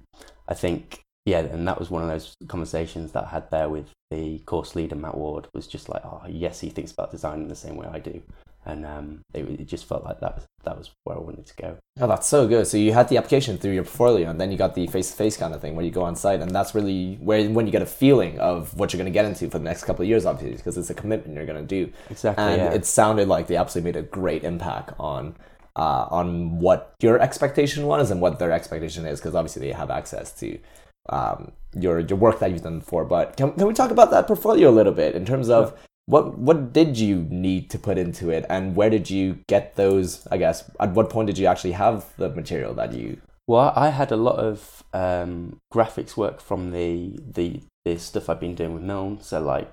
[0.47, 3.89] I think, yeah, and that was one of those conversations that I had there with
[4.09, 7.47] the course leader, Matt Ward, was just like, oh, yes, he thinks about design in
[7.47, 8.21] the same way I do
[8.65, 11.55] and um, it, it, just felt like that was that was where I wanted to
[11.55, 11.77] go.
[11.99, 12.67] Oh, that's so good.
[12.67, 15.55] So you had the application through your portfolio, and then you got the face-to-face kind
[15.55, 17.87] of thing where you go on site, and that's really where when you get a
[17.87, 20.57] feeling of what you're going to get into for the next couple of years, obviously,
[20.57, 21.91] because it's a commitment you're going to do.
[22.11, 22.43] Exactly.
[22.43, 22.73] And yeah.
[22.73, 25.35] it sounded like they absolutely made a great impact on.
[25.73, 29.89] Uh, on what your expectation was and what their expectation is, because obviously they have
[29.89, 30.59] access to
[31.07, 33.05] um, your your work that you've done before.
[33.05, 36.37] But can, can we talk about that portfolio a little bit in terms of what
[36.37, 40.37] what did you need to put into it and where did you get those i
[40.37, 44.11] guess at what point did you actually have the material that you well i had
[44.11, 48.83] a lot of um, graphics work from the the the stuff i've been doing with
[48.83, 49.19] milne.
[49.21, 49.71] So like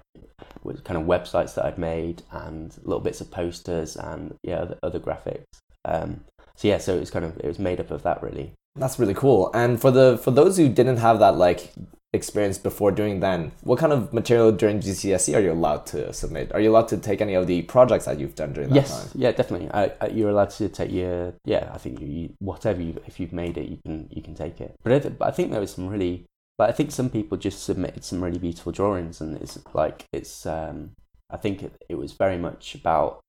[0.62, 4.78] with kind of websites that i'd made and little bits of posters and yeah other,
[4.82, 5.44] other graphics.
[5.84, 8.52] Um, so yeah so it was kind of it was made up of that really
[8.78, 9.50] that's really cool.
[9.54, 11.72] And for the for those who didn't have that like
[12.14, 16.50] experience before doing then what kind of material during gcse are you allowed to submit?
[16.54, 18.90] Are you allowed to take any of the projects that you've done during that yes,
[18.90, 19.10] time?
[19.14, 19.70] Yeah definitely.
[19.72, 23.34] I, I, you're allowed to take your yeah i think you, whatever you if you've
[23.34, 24.74] made it you can you can take it.
[24.82, 26.24] But I, but I think there was some really
[26.56, 30.46] but i think some people just submitted some really beautiful drawings and it's like it's
[30.46, 30.92] um
[31.30, 33.20] i think it, it was very much about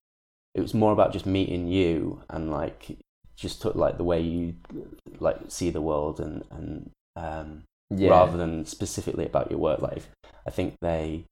[0.56, 2.98] it was more about just meeting you and like
[3.39, 4.56] just took like the way you
[5.19, 8.10] like see the world and and um yeah.
[8.10, 10.10] rather than specifically about your work life.
[10.45, 11.25] I think they,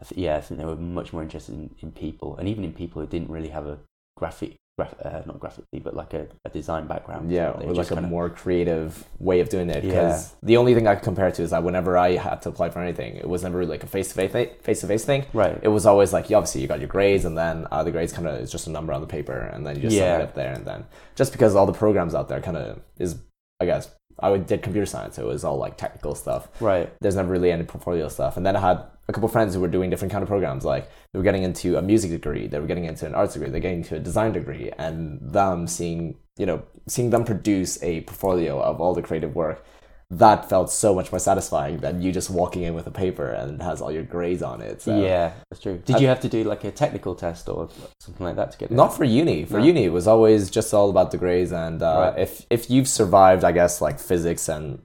[0.00, 2.64] I th- yeah, I think they were much more interested in, in people, and even
[2.64, 3.78] in people who didn't really have a
[4.16, 7.30] graphic, graph, uh, not graphically, but like a, a design background.
[7.30, 9.82] Yeah, or like a more creative way of doing it.
[9.82, 10.38] Because yeah.
[10.42, 12.70] the only thing I can compare it to is that whenever I had to apply
[12.70, 15.26] for anything, it was never really like a face to face face to face thing.
[15.32, 15.58] Right.
[15.62, 18.26] It was always like, obviously, you got your grades, and then uh, the grades kind
[18.26, 20.18] of is just a number on the paper, and then you just yeah.
[20.18, 20.84] it up there, and then
[21.14, 23.16] just because all the programs out there kind of is
[23.60, 23.88] I guess
[24.20, 26.48] I did computer science, so it was all like technical stuff.
[26.60, 26.92] Right.
[27.00, 28.36] There's never really any portfolio stuff.
[28.36, 30.64] And then I had a couple friends who were doing different kind of programs.
[30.64, 33.50] Like they were getting into a music degree, they were getting into an arts degree,
[33.50, 38.02] they're getting into a design degree, and them seeing you know seeing them produce a
[38.02, 39.64] portfolio of all the creative work.
[40.10, 43.60] That felt so much more satisfying than you just walking in with a paper and
[43.60, 44.82] it has all your grades on it.
[44.82, 45.00] So.
[45.00, 45.78] Yeah, that's true.
[45.84, 47.68] Did I- you have to do like a technical test or
[48.00, 48.74] something like that to get it?
[48.74, 49.44] Not for uni.
[49.44, 49.64] For No.
[49.64, 52.22] uni, it was always just all about the grades, and uh, Right.
[52.22, 54.80] if if you've survived, I guess like physics and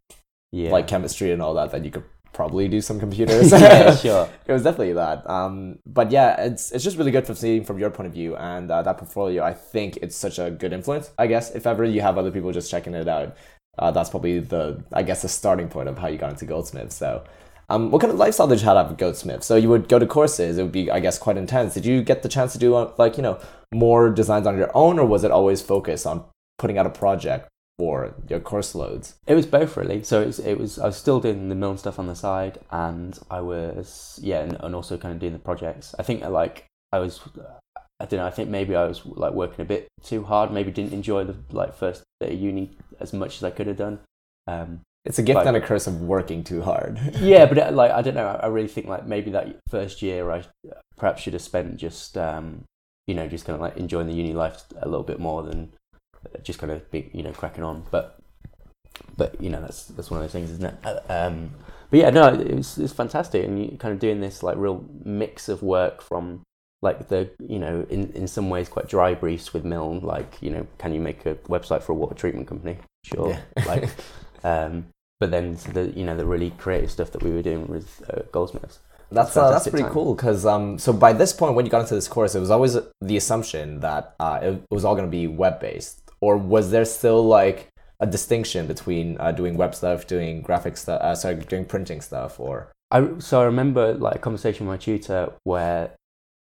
[0.51, 0.71] yeah.
[0.71, 3.51] like chemistry and all that, then you could probably do some computers.
[3.67, 4.29] yeah, sure.
[4.47, 5.29] it was definitely that.
[5.29, 8.35] Um, but yeah, it's it's just really good for seeing from your point of view
[8.37, 9.43] and uh, that portfolio.
[9.43, 11.11] I think it's such a good influence.
[11.17, 13.35] I guess if ever you have other people just checking it out,
[13.79, 16.91] uh, that's probably the I guess the starting point of how you got into Goldsmith.
[16.91, 17.23] So.
[17.71, 19.43] Um, what kind of lifestyle did you have at Goldsmith?
[19.43, 20.57] So you would go to courses.
[20.57, 21.75] It would be, I guess, quite intense.
[21.75, 23.39] Did you get the chance to do uh, like you know
[23.71, 26.25] more designs on your own, or was it always focused on
[26.57, 29.19] putting out a project for your course loads?
[29.27, 30.01] It was both really.
[30.01, 32.57] So it was, it was I was still doing the Milne stuff on the side,
[32.71, 35.93] and I was yeah, and, and also kind of doing the projects.
[35.99, 37.19] I think like I was,
[37.99, 38.25] I don't know.
[38.25, 40.51] I think maybe I was like working a bit too hard.
[40.51, 43.77] Maybe didn't enjoy the like first bit of uni as much as I could have
[43.77, 43.99] done.
[44.47, 46.99] Um, It's a gift Like- and a curse of working too hard.
[47.19, 48.39] yeah, but uh, like I don't know.
[48.41, 50.43] I really think like maybe that first year I
[50.97, 52.63] perhaps should have spent just um,
[53.07, 55.71] you know just kind of like enjoying the uni life a little bit more than
[56.43, 57.83] just kind of be you know cracking on.
[57.91, 58.17] But
[59.17, 60.75] but you know that's that's one of those things, isn't it?
[60.83, 61.51] Uh, Um,
[61.89, 64.85] but yeah, no, it was it's fantastic, and you kind of doing this like real
[65.03, 66.41] mix of work from
[66.81, 70.49] like the you know in in some ways quite dry briefs with Milne, like you
[70.49, 72.77] know can you make a website for a water treatment company?
[73.03, 73.41] Sure, Yeah.
[73.65, 73.89] like.
[74.43, 74.85] Um,
[75.19, 78.21] but then the you know the really creative stuff that we were doing with uh,
[78.31, 78.79] Goldsmiths.
[79.11, 79.91] That's uh, that's pretty time.
[79.91, 82.51] cool because um so by this point when you got into this course it was
[82.51, 86.69] always the assumption that uh, it was all going to be web based or was
[86.69, 91.35] there still like a distinction between uh, doing web stuff doing graphic stuff uh, sorry
[91.35, 95.95] doing printing stuff or I so I remember like a conversation with my tutor where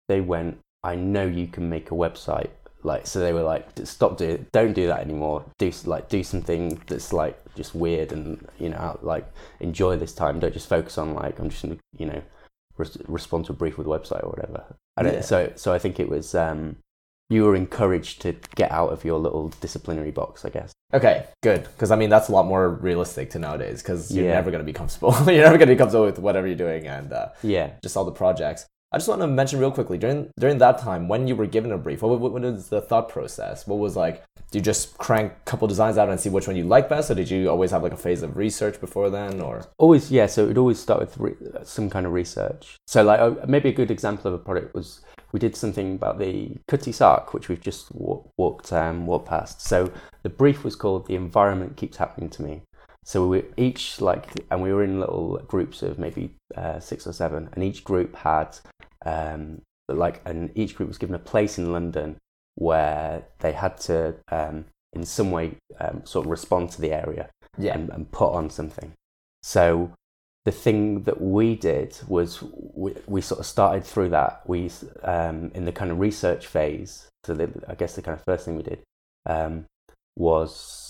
[0.08, 2.50] they went, "I know you can make a website."
[2.84, 5.44] Like so, they were like, "D- "Stop do don't do that anymore.
[5.58, 9.26] Do like do something that's like just weird and you know like
[9.60, 10.40] enjoy this time.
[10.40, 12.22] Don't just focus on like I'm just gonna you know
[12.78, 14.64] res- respond to a brief with a website or whatever."
[15.04, 15.22] Yeah.
[15.22, 16.78] So so I think it was um,
[17.30, 20.72] you were encouraged to get out of your little disciplinary box, I guess.
[20.94, 24.36] okay good because i mean that's a lot more realistic to nowadays because you're Yeah.
[24.40, 26.88] never going to be comfortable you're never going to be comfortable with whatever you're doing
[26.88, 27.72] and uh, Yeah.
[27.84, 31.08] just all the projects i just want to mention real quickly during during that time
[31.08, 33.96] when you were given a brief what, what, what was the thought process what was
[33.96, 36.88] like do you just crank a couple designs out and see which one you like
[36.88, 40.12] best or did you always have like a phase of research before then or Always,
[40.12, 40.26] yeah.
[40.26, 42.78] So it always start with re- some kind of research.
[42.88, 46.20] So, like, uh, maybe a good example of a product was we did something about
[46.20, 49.62] the Cutty Sark, which we've just wa- walked um, walked past.
[49.62, 49.92] So
[50.24, 52.62] the brief was called "The Environment Keeps Happening to Me."
[53.08, 57.08] So we were each like, and we were in little groups of maybe uh, six
[57.08, 58.58] or seven, and each group had
[59.06, 62.18] um, like, and each group was given a place in London
[62.56, 67.30] where they had to, um, in some way, um, sort of respond to the area
[67.58, 68.94] yeah and, and put on something.
[69.42, 69.94] So
[70.46, 72.44] the thing that we did was
[72.74, 74.42] we, we sort of started through that.
[74.46, 74.70] We
[75.04, 77.08] um, in the kind of research phase.
[77.24, 78.80] So the, I guess the kind of first thing we did
[79.26, 79.66] um,
[80.16, 80.87] was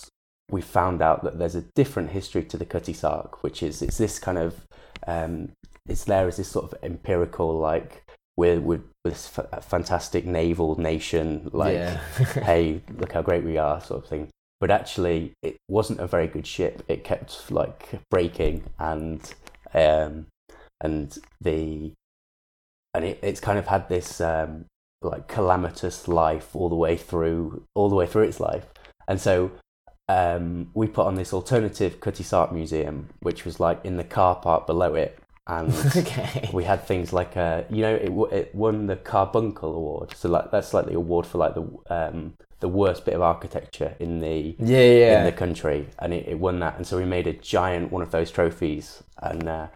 [0.49, 3.97] we found out that there's a different history to the Cutty Sark, which is it's
[3.97, 4.65] this kind of
[5.05, 5.51] um,
[5.87, 8.03] it's there as this sort of empirical like
[8.35, 11.97] we're we're this f- fantastic naval nation like yeah
[12.43, 14.29] hey, look how great we are, sort of thing.
[14.59, 16.83] But actually, it wasn't a very good ship.
[16.87, 19.21] It kept like breaking, and
[19.73, 20.27] um,
[20.81, 21.93] and the
[22.93, 24.65] and it, it's kind of had this um,
[25.01, 28.65] like calamitous life all the way through, all the way through its life.
[29.07, 29.51] And so
[30.09, 34.35] um, we put on this alternative Cutty Sark Museum, which was like in the car
[34.35, 36.49] park below it, and okay.
[36.53, 40.51] we had things like uh, you know it, it won the Carbuncle Award, so like
[40.51, 44.55] that's like the award for like the um, the worst bit of architecture in the
[44.59, 46.77] yeah yeah in the country, and it, it won that.
[46.77, 49.67] And so we made a giant one of those trophies, and uh,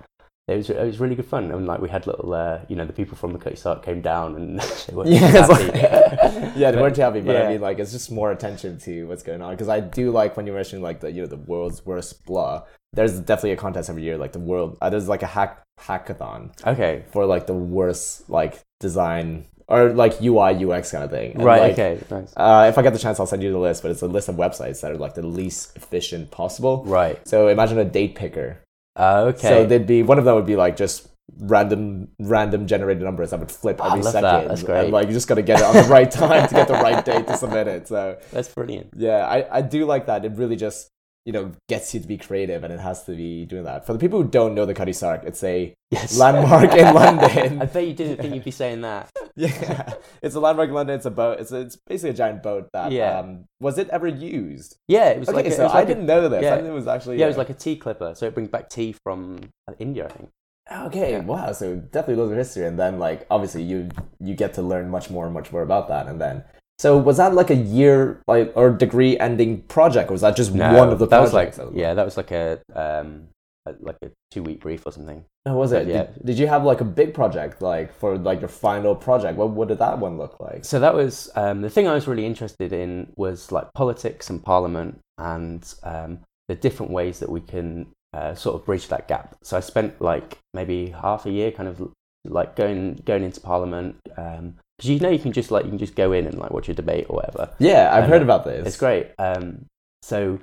[0.48, 1.52] it was it was really good fun.
[1.52, 4.02] And like we had little uh, you know the people from the Cutty Sark came
[4.02, 5.54] down and they were yeah, happy.
[5.54, 5.74] like-
[6.56, 7.44] yeah, they weren't happy, but yeah.
[7.44, 9.52] I mean, like, it's just more attention to what's going on.
[9.52, 12.64] Because I do like when you mentioned like the you know the world's worst blah.
[12.94, 14.78] There's definitely a contest every year, like the world.
[14.82, 20.22] Uh, there's like a hack hackathon okay, for like the worst like design or like
[20.22, 21.34] UI UX kind of thing.
[21.36, 23.58] And, right, like, okay, nice, Uh, if I get the chance, I'll send you the
[23.58, 23.82] list.
[23.82, 26.84] But it's a list of websites that are like the least efficient possible.
[26.86, 28.60] right, So imagine a date picker.
[28.96, 29.48] Uh, okay.
[29.48, 33.40] So they'd be one of them would be like just random random generated numbers that
[33.40, 34.24] would flip I every love second.
[34.24, 34.48] that.
[34.50, 34.84] That's great.
[34.86, 37.04] And like you just gotta get it on the right time to get the right
[37.04, 37.88] date to submit it.
[37.88, 38.90] So That's brilliant.
[38.96, 40.26] yeah, I, I do like that.
[40.26, 40.90] It really just
[41.26, 43.86] you know gets you to be creative, and it has to be doing that.
[43.86, 46.18] For the people who don't know the Cutty Sark, it's a Yes.
[46.18, 47.62] landmark in London.
[47.62, 49.10] I bet you didn't think you'd be saying that.
[49.36, 50.96] yeah, it's a landmark in London.
[50.96, 51.40] It's a boat.
[51.42, 52.92] It's a, it's basically a giant boat that.
[52.94, 53.20] Yeah.
[53.20, 54.78] Um, was it ever used?
[54.88, 56.44] Yeah, it was Okay, like a, so was I like a- didn't know this.
[56.44, 56.54] yeah.
[56.54, 57.18] I think it was actually.
[57.20, 59.74] yeah, it was uh, like a tea clipper, so it brings back tea from uh,
[59.80, 60.30] India, I think.
[60.88, 61.20] Okay, Yeah.
[61.20, 61.52] wow.
[61.52, 63.90] So definitely loads of history, and then like obviously you
[64.22, 66.44] you get to learn much more and much more about that, and then.
[66.82, 70.52] So was that like a year like or degree ending project, or was that just
[70.52, 73.28] No, one of the that was like yeah, that was like a um
[73.68, 75.24] a, like a two week brief or something.
[75.46, 75.88] Oh, was it?
[75.88, 76.06] yeah.
[76.06, 79.38] Did, did you have like a big project like for like your final project?
[79.38, 80.66] What what did that one look like?
[80.66, 84.44] So that was um, the thing I was really interested in was like politics and
[84.44, 89.36] parliament and um, the different ways that we can uh, sort of bridge that gap.
[89.44, 91.92] So I spent like maybe half a year kind of
[92.26, 95.80] like going going into parliament um, because you know you can just like you can
[95.80, 97.50] just go in and like watch a debate or whatever.
[97.60, 98.68] Yeah, I've And, heard uh, about this.
[98.68, 99.08] It's great.
[99.20, 99.66] Um,
[100.02, 100.40] so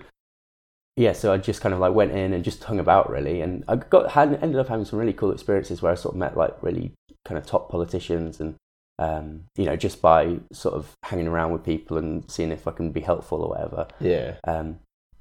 [0.96, 3.64] yeah, so I just kind of like went in and just hung about really, and
[3.68, 6.36] I got had ended up having some really cool experiences where I sort of met
[6.36, 6.92] like really
[7.24, 8.56] kind of top politicians and
[8.98, 12.72] um, you know just by sort of hanging around with people and seeing if I
[12.72, 13.86] can be helpful or whatever.
[14.00, 14.34] Yeah.
[14.44, 14.80] Um,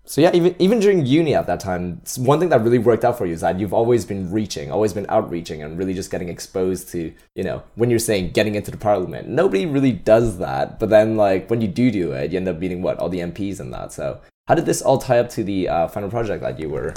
[0.10, 3.18] So yeah, even even during uni at that time, one thing that really worked out
[3.18, 6.30] for you is that you've always been reaching, always been outreaching, and really just getting
[6.30, 9.28] exposed to, you know, when you're saying getting into the parliament.
[9.28, 12.58] Nobody really does that, but then like when you do do it, you end up
[12.58, 13.92] meeting what all the MPs and that.
[13.92, 16.94] So how did this all tie up to the uh, final project that you were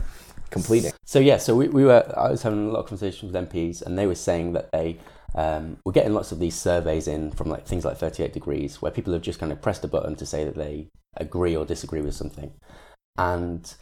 [0.50, 0.92] completing?
[1.04, 2.14] So yeah, so we, we were.
[2.16, 4.98] I was having a lot of conversations with MPs, and they were saying that they
[5.34, 8.80] um, were getting lots of these surveys in from like things like Thirty Eight Degrees,
[8.80, 11.64] where people have just kind of pressed a button to say that they agree or
[11.64, 12.52] disagree with something,
[13.20, 13.74] and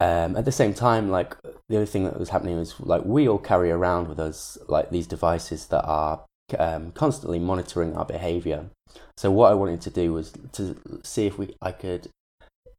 [0.00, 1.36] um, at the same time, like
[1.68, 4.90] the other thing that was happening was like we all carry around with us like
[4.90, 6.24] these devices that are
[6.58, 8.70] um, constantly monitoring our behavior.
[9.18, 12.08] So what I wanted to do was to see if we I could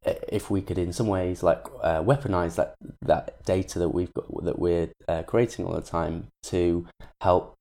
[0.04, 4.44] if we could in some ways like uh, weaponize that that data that we've got
[4.44, 6.86] that we're uh, creating all the time to
[7.20, 7.54] help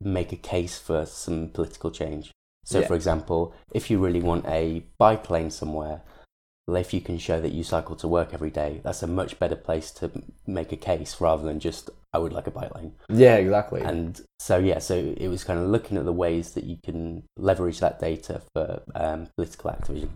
[0.00, 2.32] make a case for some political change
[2.64, 2.88] so Yeah.
[2.88, 6.02] for example if you really want a bike lane somewhere
[6.66, 9.38] well, if you can show that you cycle to work every day that's a much
[9.38, 10.10] better place to
[10.46, 13.82] make a case rather than just i would like a bike lane Yeah, exactly.
[13.82, 17.22] and so yeah so it was kind of looking at the ways that you can
[17.36, 20.10] leverage that data for um, political activism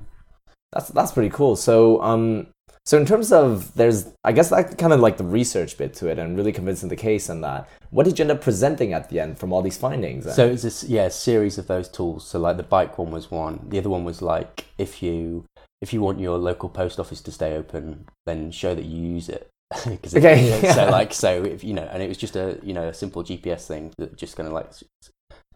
[0.73, 1.57] That's that's pretty cool.
[1.57, 2.47] So um
[2.87, 6.09] so in terms of there's I guess that kind of like the research bit to
[6.09, 7.69] it and really convincing the case and that.
[7.91, 10.25] What did you end up presenting at the end from all these findings?
[10.25, 10.35] then?
[10.35, 12.25] So it's this yeah a series of those tools.
[12.27, 13.67] So like the bike one was one.
[13.69, 15.45] The other one was like if you
[15.83, 19.29] if you want your local post office to stay open, then show that you use
[19.29, 19.49] it.
[19.71, 20.91] 'Cause it- Okay, So yeah.
[20.91, 23.67] like so if you know, and it was just a you know a simple GPS
[23.67, 24.67] thing that just kind of like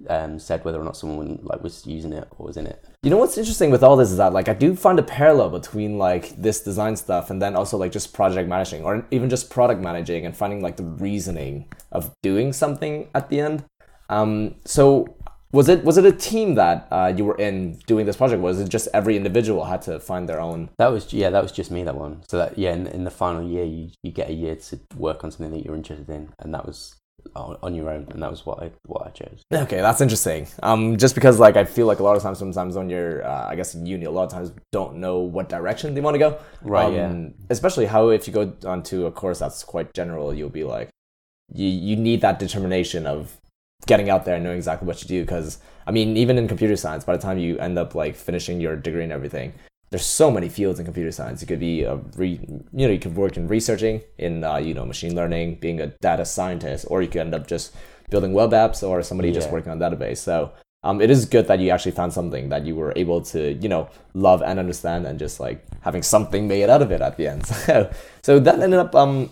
[0.08, 2.84] um, said whether or not someone like was using it or was in it.
[3.02, 5.50] You know what's interesting with all this is that like I do find a parallel
[5.50, 9.50] between like this design stuff and then also like just project managing or even just
[9.50, 13.64] product managing and finding like the reasoning of doing something at the end.
[14.10, 15.06] Um, so
[15.54, 18.42] was it was it a team that uh, you were in doing this project?
[18.42, 20.68] Was it just every individual had to find their own?
[20.78, 22.22] That was yeah, that was just me that one.
[22.28, 25.22] So that yeah, in, in the final year, you, you get a year to work
[25.22, 26.96] on something that you're interested in, and that was
[27.36, 29.42] on, on your own, and that was what I what I chose.
[29.52, 30.48] Okay, that's interesting.
[30.62, 33.46] Um, just because like I feel like a lot of times, sometimes when you're, uh,
[33.48, 36.18] I guess in uni, a lot of times don't know what direction they want to
[36.18, 36.38] go.
[36.62, 37.28] Right, Um, yeah.
[37.50, 40.90] Especially how if you go onto a course that's quite general, you'll be like,
[41.52, 43.38] you you need that determination of
[43.86, 45.22] getting out there and knowing exactly what you do.
[45.22, 48.60] Because I mean, even in computer science, by the time you end up like finishing
[48.60, 49.52] your degree and everything,
[49.90, 51.40] there's so many fields in computer science.
[51.40, 52.40] You could be a re,
[52.72, 55.88] you know, you could work in researching in uh, you know machine learning, being a
[55.88, 57.74] data scientist, or you could end up just
[58.10, 60.18] building web apps or somebody just working on database.
[60.18, 63.52] So um, it is good that you actually found something that you were able to
[63.54, 67.16] you know love and understand and just like having something made out of it at
[67.16, 67.44] the end.
[67.66, 67.90] So
[68.22, 69.30] so that ended up um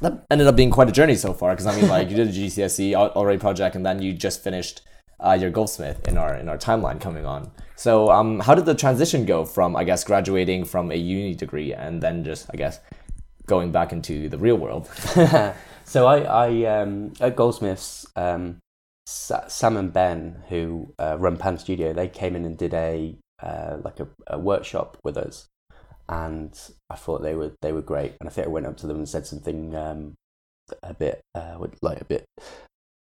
[0.00, 2.28] that ended up being quite a journey so far because I mean like you did
[2.28, 4.82] a GCSE al- already project and then you just finished
[5.20, 7.50] uh, your Goldsmith in our in our timeline coming on.
[7.76, 11.72] So um how did the transition go from I guess graduating from a uni degree
[11.72, 12.80] and then just I guess
[13.46, 14.86] going back into the real world?
[15.84, 18.58] so I, I um, at Goldsmiths, um,
[19.06, 23.16] Sa- Sam and Ben, who uh, run Pan Studio, they came in and did a
[23.42, 25.46] uh, like a, a workshop with us,
[26.08, 26.58] and
[26.94, 28.14] I thought they were they were great.
[28.20, 30.14] And I think I went up to them and said something um,
[30.84, 32.24] a bit uh, like a bit.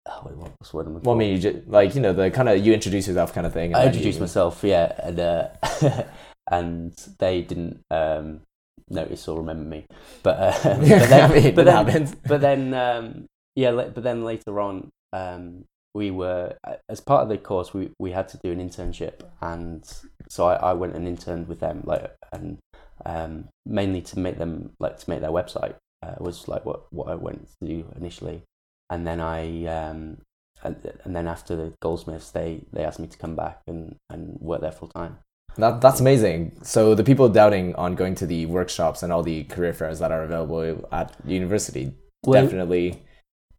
[0.08, 2.32] Oh, what was the word I'm Well, I mean, you just, like you know the
[2.32, 3.76] kind of you introduce yourself kind of thing.
[3.76, 5.50] I introduced you- myself, yeah, and uh,
[6.52, 8.41] and they didn't um,
[8.89, 9.86] notice or remember me,
[10.24, 13.26] but uh, but then, I mean, but then, but then um,
[13.56, 16.58] yeah, but then later on, um, we were
[16.89, 19.86] as part of the course we we had to do an internship, and
[20.34, 22.58] so I, I went and interned with them, like, and
[23.06, 27.08] um, mainly to make them like to make their website uh, was like what what
[27.08, 28.42] I went to do initially,
[28.90, 30.18] and then I um,
[30.64, 34.40] and, and then after the Goldsmiths, they they asked me to come back and and
[34.42, 35.20] work there full time.
[35.56, 36.58] That, that's amazing.
[36.64, 40.12] So the people doubting on going to the workshops and all the career fairs that
[40.12, 41.94] are available at university
[42.26, 43.04] Well- definitely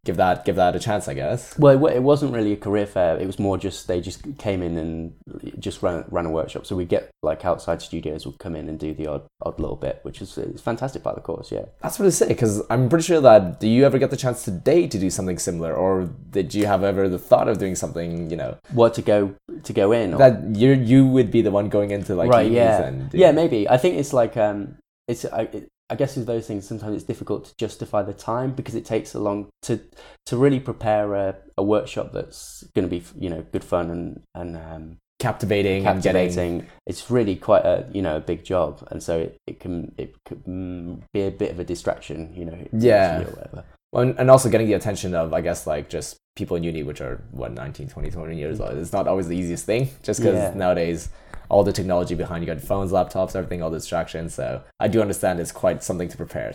[0.05, 1.57] give that give that a chance, I guess.
[1.59, 3.17] Well, it, it wasn't really a career fair.
[3.17, 5.13] It was more just they just came in and
[5.59, 6.65] just ran ran a workshop.
[6.65, 9.75] So we get like outside studios would come in and do the odd odd little
[9.75, 11.51] bit, which is it's fantastic part of the course.
[11.51, 11.65] Yeah.
[11.81, 14.87] That's really sick because I'm pretty sure that do you ever get the chance today
[14.87, 18.29] to do something similar, or did you have ever the thought of doing something?
[18.29, 19.33] You know What to go
[19.63, 20.13] to go in?
[20.13, 22.49] or- that you you would be the one going into like right.
[22.49, 22.83] Yeah.
[22.83, 23.31] and Yeah.
[23.31, 23.67] Maybe.
[23.67, 24.77] I think it's like um,
[25.07, 28.51] it's I, it, I guess with those things sometimes it's difficult to justify the time
[28.53, 29.79] because it takes a long to
[30.25, 34.21] to really prepare a, a workshop that's going to be you know good fun and
[34.33, 36.67] and um, captivating, and getting captivating.
[36.85, 40.15] It's really quite a you know a big job, and so it, it can it
[40.25, 42.67] could mm, be a bit of a distraction, you know.
[42.73, 43.21] Yeah.
[43.21, 43.65] or whatever.
[43.97, 47.01] And, and also getting the attention of I guess like just people in uni which
[47.01, 48.77] are what 19 20 20 years old.
[48.77, 50.53] It's not always the easiest thing just because Yeah.
[50.55, 51.09] nowadays
[51.49, 54.33] all the technology behind you got phones laptops everything all the distractions.
[54.33, 56.53] So I do understand it's quite something to prepare.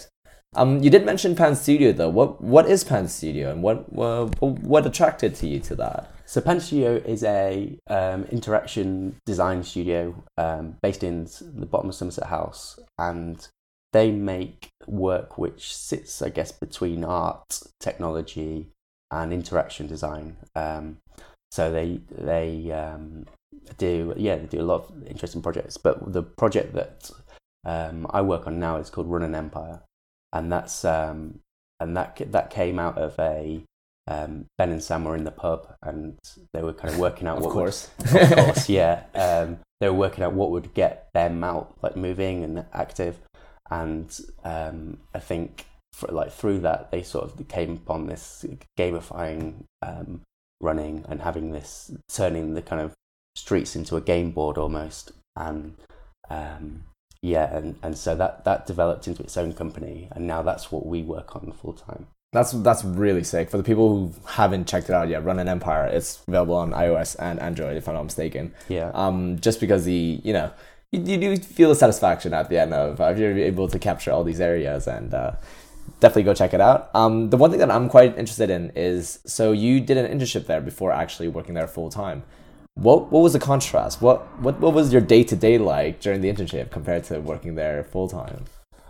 [0.56, 2.08] Um you did mention Pan Studio though.
[2.08, 4.26] What what is Pan Studio and what uh,
[4.72, 6.10] what attracted to you to that?
[6.26, 11.96] So Pan Studio is a um, interaction design studio um, based in the bottom of
[11.96, 13.48] Somerset House, and
[13.92, 18.68] they make work which sits, I guess, between art, technology,
[19.10, 20.36] and interaction design.
[20.54, 20.98] Um,
[21.50, 23.26] so they they um,
[23.78, 25.76] do yeah they do a lot of interesting projects.
[25.76, 27.10] But the project that
[27.64, 29.80] um, I work on now is called Run an Empire,
[30.32, 31.40] and that's um,
[31.80, 33.64] and that that came out of a
[34.06, 36.18] um, Ben and Sam were in the pub and
[36.52, 39.88] they were kind of working out of what course would, of course yeah um, they
[39.88, 43.18] were working out what would get them out like moving and active
[43.70, 48.44] and um, I think for, like through that they sort of came upon this
[48.78, 50.20] gamifying um,
[50.60, 52.92] running and having this turning the kind of
[53.34, 55.74] streets into a game board almost and
[56.28, 56.84] um,
[57.22, 60.86] yeah and, and so that that developed into its own company and now that's what
[60.86, 63.50] we work on full time That's that's really sick.
[63.50, 65.86] For the people who haven't checked it out yet, Run an Empire.
[65.86, 68.54] It's available on iOS and Android, if I'm not mistaken.
[68.68, 70.52] yeah Um, just because the you know
[70.92, 73.78] you, you do feel the satisfaction at the end of uh, if you're able to
[73.78, 75.32] capture all these areas and uh,
[76.00, 76.90] definitely go check it out.
[76.94, 80.46] Um, the one thing that I'm quite interested in is so you did an internship
[80.46, 82.22] there before actually working there full time.
[82.74, 84.00] What what was the contrast?
[84.00, 87.54] What what what was your day to day like during the internship compared to working
[87.54, 88.44] there full time?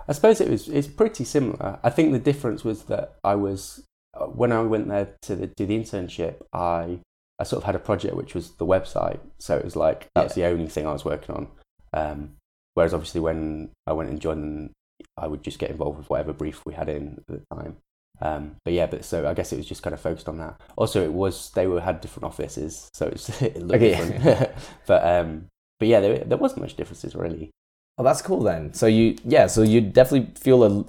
[0.08, 1.78] I suppose it was it's pretty similar.
[1.82, 3.84] I think the difference was that I was
[4.14, 7.00] uh, when I went there to the, do the internship, I
[7.38, 10.24] I sort of had a project which was the website, so it was like that
[10.24, 11.48] was the only thing I was working on.
[11.92, 12.36] Um,
[12.74, 14.70] whereas obviously when I went and joined
[15.16, 17.76] I would just get involved with whatever brief we had in at the time.
[18.22, 20.60] Um, but yeah, but so I guess it was just kind of focused on that.
[20.76, 23.90] Also, it was they were had different offices, so it's it looked Okay.
[23.90, 24.50] different.
[24.86, 25.46] but um,
[25.78, 27.50] but yeah, there there wasn't much differences really.
[27.98, 28.72] Oh, that's cool then.
[28.74, 30.84] So you yeah, so you definitely feel a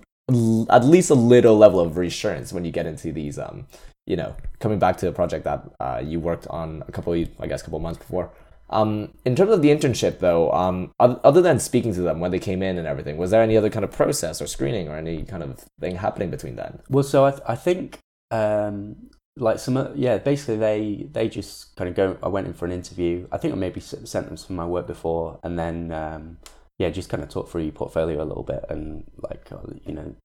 [0.70, 3.68] at least a little level of reassurance when you get into these um
[4.08, 7.28] you know coming back to a project that uh, you worked on a couple of,
[7.40, 8.30] I guess a couple of months before.
[8.72, 12.40] Um, in terms of the internship though, um, other than speaking to them when they
[12.40, 15.24] came in and everything, was there any other kind of process or screening or any
[15.24, 16.80] kind of thing happening between then?
[16.90, 18.00] Well, so I, th- I think
[18.32, 18.96] um,
[19.38, 22.18] like some yeah, basically they they just kind of go.
[22.24, 23.28] I went in for an interview.
[23.32, 26.38] I think I maybe sent them some of my work before, and then um,
[26.78, 29.94] yeah, just kind of talk through your portfolio a little bit and like uh, you
[29.94, 30.16] know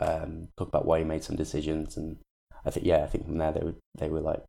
[0.00, 1.96] um, talk about why you made some decisions.
[1.96, 2.18] And
[2.64, 4.42] I think yeah, I think from there they were they were like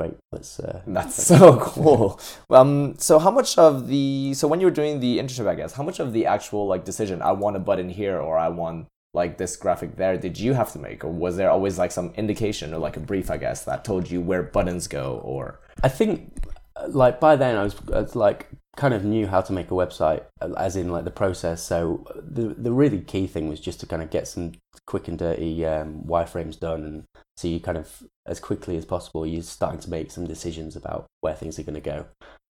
[0.00, 0.16] great.
[0.32, 2.20] Let's uh, That's so cool.
[2.50, 5.72] Um, so how much of the so when you were doing the internship, I guess,
[5.72, 8.86] how much of the actual like decision I want a button here or I want
[9.12, 12.12] like this graphic there did you have to make, or was there always like some
[12.16, 15.88] indication or like a brief, I guess, that told you where buttons go or I
[15.88, 16.32] think
[16.76, 19.70] uh, like by then I was, I was like kind of knew how to make
[19.70, 20.22] a website
[20.56, 24.02] as in like the process so the the really key thing was just to kind
[24.02, 24.52] of get some
[24.86, 27.04] quick and dirty um, wireframes done and
[27.36, 31.06] so you kind of as quickly as possible you're starting to make some decisions about
[31.20, 32.06] where things are going to go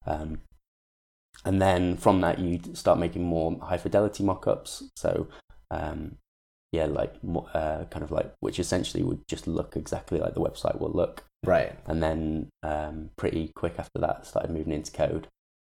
[0.07, 0.41] um,
[1.45, 5.27] and then from that you start making more high fidelity mock-ups so
[5.71, 6.17] um,
[6.73, 7.15] yeah like
[7.55, 11.25] uh, kind of like which essentially would just look exactly like the website will look
[11.45, 11.79] right?
[11.87, 15.27] and then um, pretty quick after that started moving into code.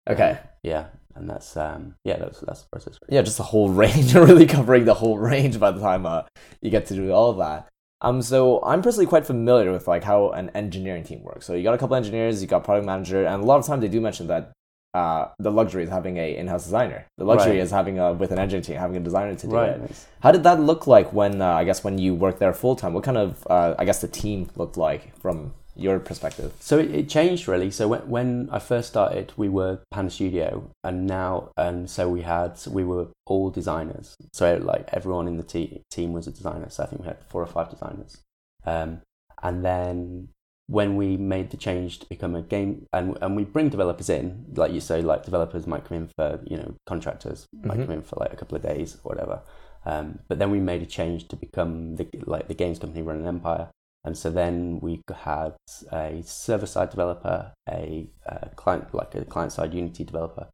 [0.08, 2.98] Okay, Yeah, and that's um, yeah, that's that's the process.
[3.08, 6.22] yeah, just the whole range, really covering the whole range by the time uh,
[6.62, 7.68] you get to do all of that.
[8.00, 11.46] Um, so I'm personally quite familiar with like how an engineering team works.
[11.46, 13.80] So you got a couple engineers, you got product manager, and a lot of times
[13.82, 14.52] they do mention that
[14.94, 17.04] uh, the luxury is having a in-house designer.
[17.18, 17.60] The luxury Right.
[17.60, 19.70] is having a with an engine team having a designer to do Right.
[19.70, 19.80] it.
[19.80, 20.06] nice.
[20.20, 22.94] How did that look like when uh, I guess when you worked there full time?
[22.94, 26.52] What kind of uh, I guess the team looked like from your perspective?
[26.60, 27.70] So it, it changed really.
[27.70, 32.22] So when, when I first started, we were Pan Studio, and now and so we
[32.22, 34.16] had we were all designers.
[34.32, 36.68] So like everyone in the te- team was a designer.
[36.70, 38.18] So I think we had four or five designers.
[38.66, 39.02] Um,
[39.42, 40.28] and then
[40.66, 44.44] when we made the change to become a game, and and we bring developers in,
[44.54, 47.84] like you say, like developers might come in for you know contractors might Mhm.
[47.86, 49.40] come in for like a couple of days or whatever.
[49.86, 53.18] Um, but then we made a change to become the like the games company Run
[53.20, 53.68] an Empire.
[54.08, 55.52] And so then we had
[55.92, 60.48] a server side developer, a, uh client like a client side Unity developer,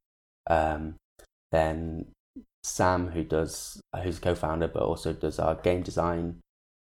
[0.51, 0.97] um,
[1.53, 2.07] then
[2.65, 6.41] Sam who does who's a co-founder but also does our game design,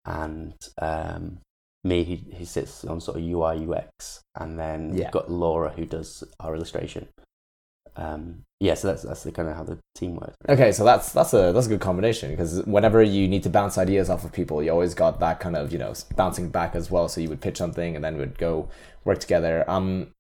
[0.06, 1.40] and um,
[1.84, 5.04] me who, who sits on sort of UI UX, and then Yeah.
[5.04, 7.10] we've got Laura who does our illustration.
[7.96, 10.36] Um, yeah, so that's that's the kind of how the team works.
[10.48, 13.78] Okay, so that's that's a that's a good combination because whenever you need to bounce
[13.78, 16.90] ideas off of people, you always got that kind of you know bouncing back as
[16.90, 17.08] well.
[17.10, 18.70] So you would pitch something and then would go
[19.04, 19.70] work together.
[19.70, 20.14] Um,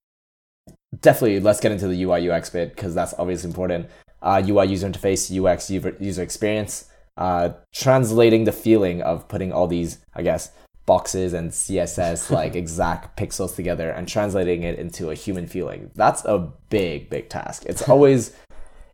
[1.00, 3.88] definitely, let's get into the UI UX bit because that's obviously important.
[4.22, 10.00] Uh, UI user interface, UX user experience, uh, translating the feeling of putting all these,
[10.14, 10.52] I guess,
[10.86, 15.92] boxes and CSS like exact pixels together and translating it into a human feeling.
[15.96, 17.64] That's a big, big task.
[17.66, 18.34] It's always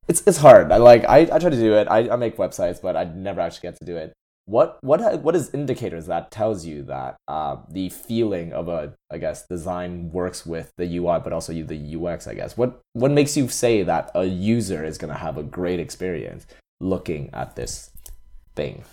[0.07, 0.71] it's it's hard.
[0.71, 1.87] I like I, I try to do it.
[1.87, 4.13] I, I make websites, but I never actually get to do it.
[4.45, 9.19] What what what is indicators that tells you that uh, the feeling of a I
[9.19, 12.27] guess design works with the UI, but also you the UX?
[12.27, 15.79] I guess what what makes you say that a user is gonna have a great
[15.79, 16.47] experience
[16.81, 17.91] looking at this
[18.55, 18.83] thing?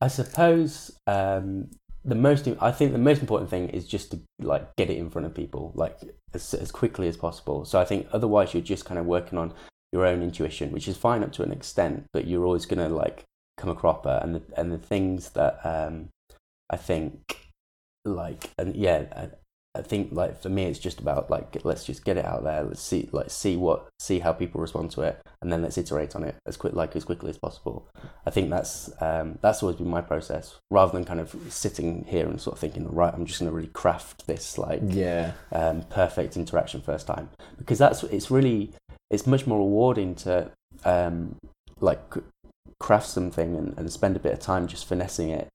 [0.00, 1.68] I suppose um,
[2.04, 5.10] the most I think the most important thing is just to like get it in
[5.10, 5.98] front of people like
[6.34, 7.64] as, as quickly as possible.
[7.64, 9.54] So I think otherwise you're just kind of working on
[9.92, 13.24] your own intuition, which is fine up to an extent, but you're always gonna like
[13.56, 16.08] come a cropper and the and the things that um,
[16.68, 17.52] I think
[18.04, 19.28] like and yeah.
[19.74, 22.62] I, think like for me it's just about like let's just get it out there.
[22.62, 26.16] Let's see like see what see how people respond to it and then let's iterate
[26.16, 27.86] on it as quick like as quickly as possible.
[28.26, 32.26] I think that's um, that's always been my process, rather than kind of sitting here
[32.26, 35.82] and sort of thinking, right, I'm just going to really craft this like Yeah, um,
[35.82, 38.72] perfect interaction first time, because that's it's really
[39.10, 40.50] it's much more rewarding to
[40.86, 41.36] um,
[41.80, 42.00] like
[42.80, 45.48] craft something and, and spend a bit of time just finessing it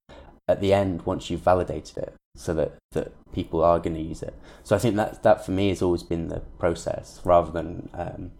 [0.48, 4.22] at the end once you've validated it, so that that people are going to use
[4.22, 4.34] it.
[4.64, 8.30] So I think that that for me has always been the process, rather than um,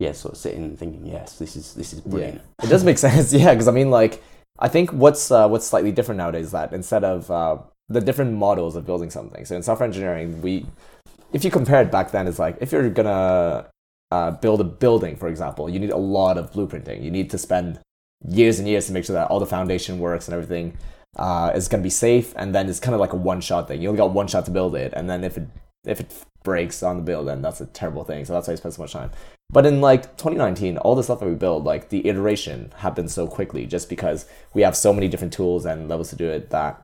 [0.00, 2.42] yeah, sort of sitting and thinking, yes, this is this is brilliant.
[2.62, 4.22] It does make sense, yeah, because I mean, like,
[4.58, 8.34] I think what's uh, what's slightly different nowadays is that instead of uh, the different
[8.34, 10.66] models of building something, so in software engineering, we,
[11.32, 13.70] if you compare it back then, it's like if you're gonna
[14.10, 17.02] uh, build a building, for example, you need a lot of blueprinting.
[17.02, 17.78] You need to spend
[18.26, 20.76] years and years to make sure that all the foundation works and everything
[21.16, 23.82] uh, is gonna be safe, and then it's kind of like a one shot thing.
[23.82, 25.48] You only got one shot to build it, and then if it
[25.84, 26.12] if it
[26.42, 28.24] breaks on the build, then that's a terrible thing.
[28.24, 29.10] So that's why you spend so much time.
[29.50, 33.26] But in like 2019, all the stuff that we build, like the iteration happens so
[33.26, 36.82] quickly just because we have so many different tools and levels to do it that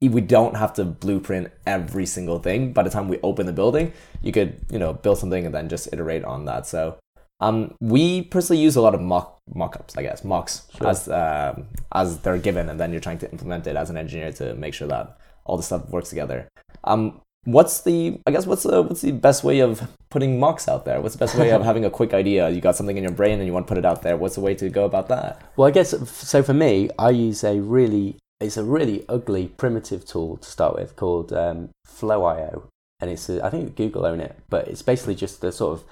[0.00, 2.72] we don't have to blueprint every single thing.
[2.72, 5.68] By the time we open the building, you could, you know, build something and then
[5.68, 6.66] just iterate on that.
[6.66, 6.98] So
[7.40, 10.88] um, we personally use a lot of mock mock-ups, I guess, mocks Sure.
[10.88, 14.32] as um, as they're given, and then you're trying to implement it as an engineer
[14.32, 16.48] to make sure that all the stuff works together.
[16.84, 20.84] Um, what's the I guess what's the what's the best way of putting mocks out
[20.84, 21.00] there?
[21.00, 22.50] What's the best way of having a quick idea?
[22.50, 24.16] You got something in your brain and you want to put it out there.
[24.16, 25.42] What's the way to go about that?
[25.56, 26.42] Well, I guess so.
[26.42, 30.96] For me, I use a really it's a really ugly primitive tool to start with
[30.96, 32.68] called um, Flow.io,
[33.00, 35.84] and it's a, I think Google own it, but it's basically just the sort of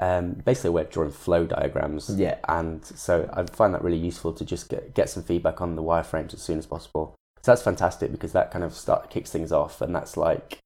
[0.00, 2.10] um, basically of drawing flow diagrams.
[2.16, 2.38] Yeah.
[2.48, 5.82] and so I find that really useful to just get get some feedback on the
[5.82, 7.14] wireframes as soon as possible.
[7.42, 10.58] So that's fantastic because that kind of start kicks things off, and that's like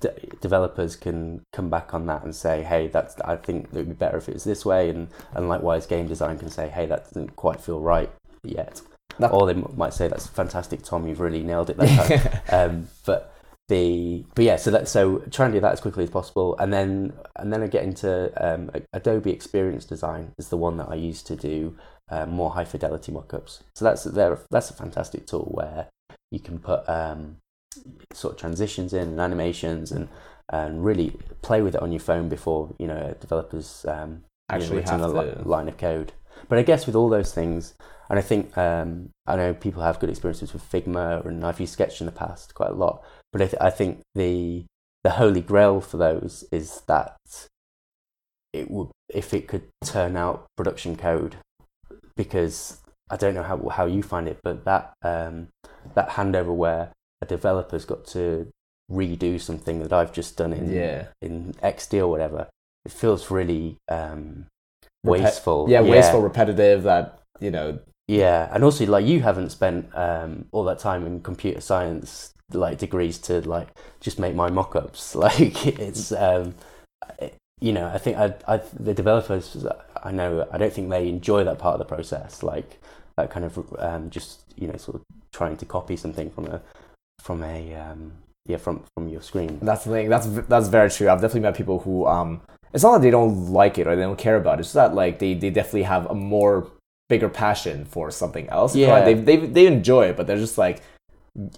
[0.00, 3.88] de- developers can come back on that and say, hey, that's I think it would
[3.88, 6.86] be better if it was this way, and and likewise, game design can say, hey,
[6.86, 8.10] that doesn't quite feel right
[8.42, 8.80] yet,
[9.18, 11.78] That- or they m- might say, that's fantastic, Tom, you've really nailed it
[12.52, 13.33] um, but
[13.68, 16.72] the but yeah, so that so try and do that as quickly as possible, and
[16.72, 20.96] then and then I get into um, Adobe Experience Design is the one that I
[20.96, 21.76] use to do
[22.10, 23.62] um, more high fidelity mockups.
[23.74, 25.88] So that's there that's a fantastic tool where
[26.30, 27.36] you can put um,
[28.12, 30.08] sort of transitions in and animations and
[30.52, 34.64] and really play with it on your phone before you know developers um, you know,
[34.64, 36.12] Actually have a li- line of code.
[36.48, 37.74] But I guess with all those things,
[38.10, 41.72] and I think um, I know people have good experiences with Figma, and I've used
[41.72, 43.02] Sketch in the past quite a lot.
[43.34, 44.64] But I, th- I think the
[45.02, 47.16] the holy grail for those is that
[48.52, 51.34] it would if it could turn out production code
[52.16, 52.78] because
[53.10, 55.48] I don't know how how you find it, but that um,
[55.94, 58.48] that handover where a developer's got to
[58.90, 61.06] redo something that I've just done in Yeah.
[61.20, 62.48] in XD or whatever,
[62.84, 64.46] it feels really um,
[65.04, 65.66] Repet- wasteful.
[65.68, 66.84] Yeah, wasteful, repetitive.
[66.84, 67.80] That you know.
[68.06, 72.78] Yeah, and also like you haven't spent um, all that time in computer science like
[72.78, 73.68] degrees to like
[74.00, 75.14] just make my mock-ups.
[75.24, 76.54] Like it's um,
[77.18, 79.64] it- you know I think I, I the developers
[80.02, 82.42] I know I don't think they enjoy that part of the process.
[82.42, 82.80] Like
[83.16, 86.60] that kind of um, just you know sort of trying to copy something from a
[87.20, 88.12] from a um,
[88.46, 89.58] yeah from from your screen.
[89.62, 90.08] That's the thing.
[90.08, 91.08] That's that's very true.
[91.08, 92.40] I've definitely met people who um.
[92.72, 94.62] It's not that they don't like it or they don't care about it.
[94.62, 96.66] It's that like they, they definitely have a more
[97.08, 98.74] bigger passion for something else.
[98.74, 99.04] Yeah.
[99.04, 100.82] They, they they enjoy it, but they're just like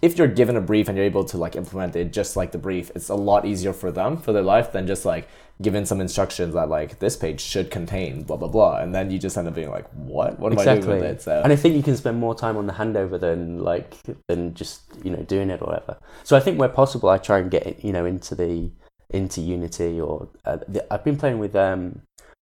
[0.01, 2.59] if you're given a brief and you're able to like implement it just like the
[2.59, 5.29] brief, it's a lot easier for them for their life than just like
[5.61, 9.19] given some instructions that like this page should contain blah blah blah, and then you
[9.19, 10.39] just end up being like, what?
[10.39, 11.23] What am I doing with it?
[11.23, 13.97] So And I think you can spend more time on the handover than like
[14.29, 15.99] than just you know doing it or whatever.
[16.25, 18.71] So I think where possible, I try and get it, you know into the
[19.11, 22.01] into Unity or uh, the, I've been playing with um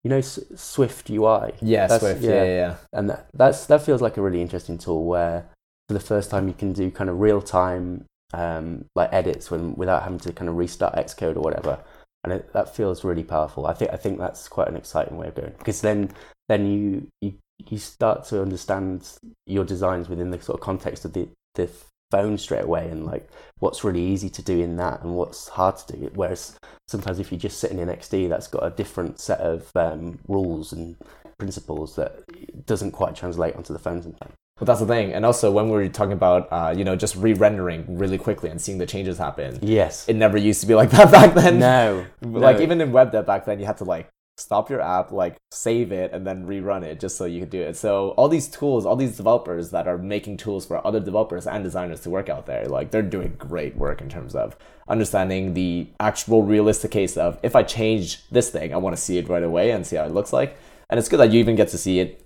[0.04, 2.30] you know S- Swift UI yeah, That's- Swift, yeah.
[2.30, 2.76] yeah, yeah, yeah.
[2.94, 5.50] and that, that's that feels like a really interesting tool where
[5.88, 9.76] for the first time you can do kind of real time um, like edits when
[9.76, 11.80] without having to kind of restart Xcode or whatever,
[12.24, 13.68] and it, that feels really powerful.
[13.68, 16.12] I think I think that's quite an exciting way of going because then
[16.50, 17.34] then you you
[17.70, 19.10] you start to understand
[19.46, 21.70] your designs within the sort of context of the the
[22.12, 23.30] phone straight away and like
[23.60, 26.12] what's really easy to do in that and what's hard to do.
[26.14, 26.58] Whereas
[26.88, 30.72] sometimes if you're just sitting in XD, that's got a different set of um, rules
[30.72, 30.96] and
[31.38, 32.24] principles that
[32.66, 34.34] doesn't quite translate onto the phone sometimes.
[34.58, 35.12] But that's the thing.
[35.14, 38.60] And also when we were talking about uh, you know just re-rendering really quickly and
[38.62, 40.08] seeing the changes happen, Yes.
[40.08, 41.60] it never used to be like that back then.
[41.60, 42.06] no.
[42.22, 42.64] like no.
[42.64, 45.92] even in web dev back then, you had to like stop your app, like save
[45.94, 47.76] it, and then rerun it just so you could do it.
[47.78, 51.64] So all these tools, all these developers that are making tools for other developers and
[51.64, 54.58] designers to work out there, like they're doing great work in terms of
[54.90, 59.18] understanding the actual realistic case of if I change this thing, I want to see
[59.18, 60.58] it right away and see how it looks like.
[60.90, 62.25] And it's good that you even get to see it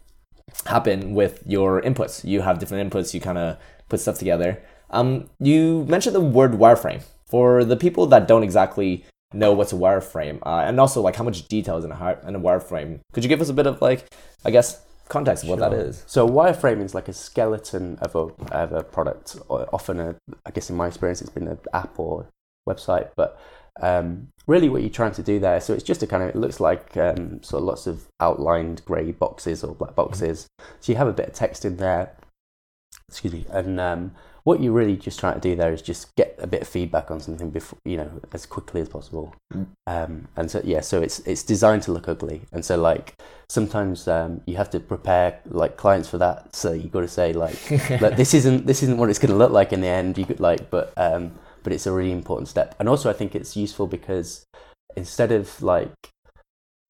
[0.65, 2.23] happen with your inputs.
[2.23, 3.57] You have different inputs, you kind of
[3.89, 4.61] put stuff together.
[4.91, 7.03] Um, you mentioned the word wireframe.
[7.27, 11.23] For the people that don't exactly know what's a wireframe, uh, and also like how
[11.23, 13.79] much detail is in a, in a wireframe, could you give us a bit of
[13.81, 14.05] like,
[14.43, 15.79] I guess, context of what that Sure.
[15.79, 16.03] is?
[16.07, 20.15] So a wireframe is like a skeleton of a of a product, or often a
[20.45, 22.27] I guess in my experience it's been an app or
[22.67, 23.39] website, but
[23.79, 25.61] um, really what you're trying to do there.
[25.61, 28.83] So it's just a kind of it looks like um, sort of lots of outlined
[28.85, 30.47] grey boxes or black boxes.
[30.79, 32.15] So you have a bit of text in there.
[33.07, 34.11] Excuse me, and um,
[34.43, 37.11] what you're really just trying to do there is just get a bit of feedback
[37.11, 39.35] on something before you know as quickly as possible.
[39.53, 39.67] Mm.
[39.85, 43.15] Um, and so yeah, so it's it's designed to look ugly, and so like
[43.49, 46.55] sometimes um, you have to prepare like clients for that.
[46.55, 47.59] So you've got to say like,
[48.01, 50.17] like this isn't this isn't what it's going to look like in the end.
[50.17, 52.75] You could like, but um, but it's a really important step.
[52.79, 54.45] And also, I think it's useful because
[54.95, 55.91] instead of like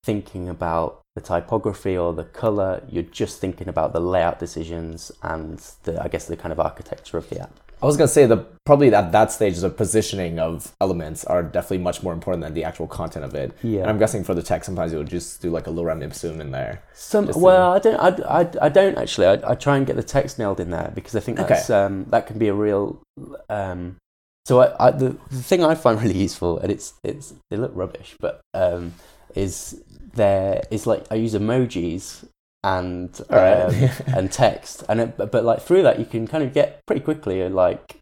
[0.04, 5.60] thinking about the typography or the color, you're just thinking about the layout decisions and
[5.84, 7.60] the I guess the kind of architecture of the app.
[7.82, 11.78] I was gonna say the probably at that stage the positioning of elements are definitely
[11.78, 13.58] much more important than the actual content of it.
[13.64, 13.82] Yeah.
[13.82, 16.52] And I'm guessing for the text sometimes you'll just do like a lorem ipsum in
[16.52, 16.84] there.
[16.94, 17.96] Some well, I don't.
[17.98, 19.28] I, I, I don't actually.
[19.28, 21.48] I, I try and get the text nailed in there because I think Okay.
[21.48, 23.02] that's um, that can be a real.
[23.50, 23.96] Um,
[24.46, 27.72] so I, I the, the thing I find really useful, and it's it's they look
[27.74, 28.94] rubbish, but um,
[29.36, 29.82] is
[30.14, 32.28] there is like I use emojis
[32.64, 33.62] and right.
[33.62, 36.86] um, and text, and it, but, but like through that you can kind of get
[36.86, 37.98] pretty quickly uh, like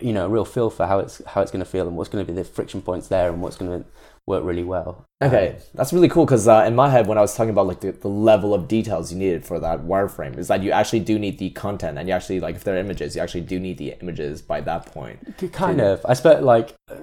[0.00, 2.10] you know a real feel for how it's how it's going to feel and what's
[2.10, 3.88] going to be the friction points there and what's going to
[4.28, 5.04] work really well.
[5.20, 7.80] Okay, that's really cool because uh, in my head, when I was talking about like
[7.80, 11.18] the, the level of details you needed for that wireframe, is that you actually do
[11.18, 13.78] need the content, and you actually like if there are images, you actually do need
[13.78, 15.18] the images by that point.
[15.52, 16.06] Kind to- of.
[16.06, 16.94] I suppose like uh,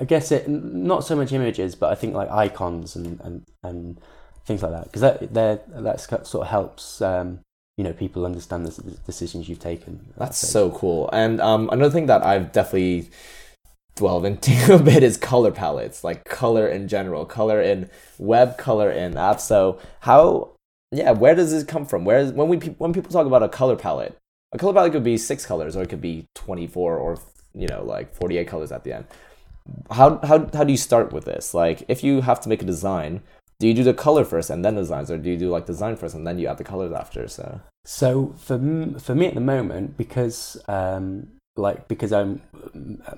[0.00, 4.00] I guess it not so much images, but I think like icons and and, and
[4.44, 7.38] things like that because that that sort of helps um,
[7.76, 10.12] you know people understand the s- decisions you've taken.
[10.16, 11.08] That's so cool.
[11.12, 13.10] And um, another thing that I've definitely
[13.94, 18.90] delved into a bit is color palettes, like color in general, color in web, color
[18.90, 19.40] in apps.
[19.40, 20.52] So how,
[20.90, 22.04] yeah, where does this come from?
[22.04, 24.16] Where is when we when people talk about a color palette,
[24.52, 27.18] a color palette could be six colors, or it could be twenty four, or
[27.54, 29.04] you know, like forty eight colors at the end.
[29.90, 31.54] How how how do you start with this?
[31.54, 33.22] Like, if you have to make a design.
[33.60, 35.94] Do you do the color first and then designs, or do you do like design
[35.94, 37.28] first and then you add the colors after?
[37.28, 38.58] So So for
[39.00, 42.40] for me at the moment, because um, like because I'm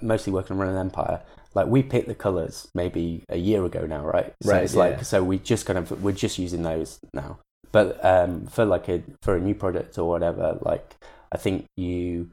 [0.02, 1.20] mostly working on Run an Empire,
[1.54, 4.32] like we picked the colors maybe a year ago now, right?
[4.42, 4.80] So Right, it's yeah.
[4.80, 7.38] like so we just kind of we're just using those now.
[7.72, 10.96] But um, for like a for a new product or whatever, like
[11.32, 12.30] I think you,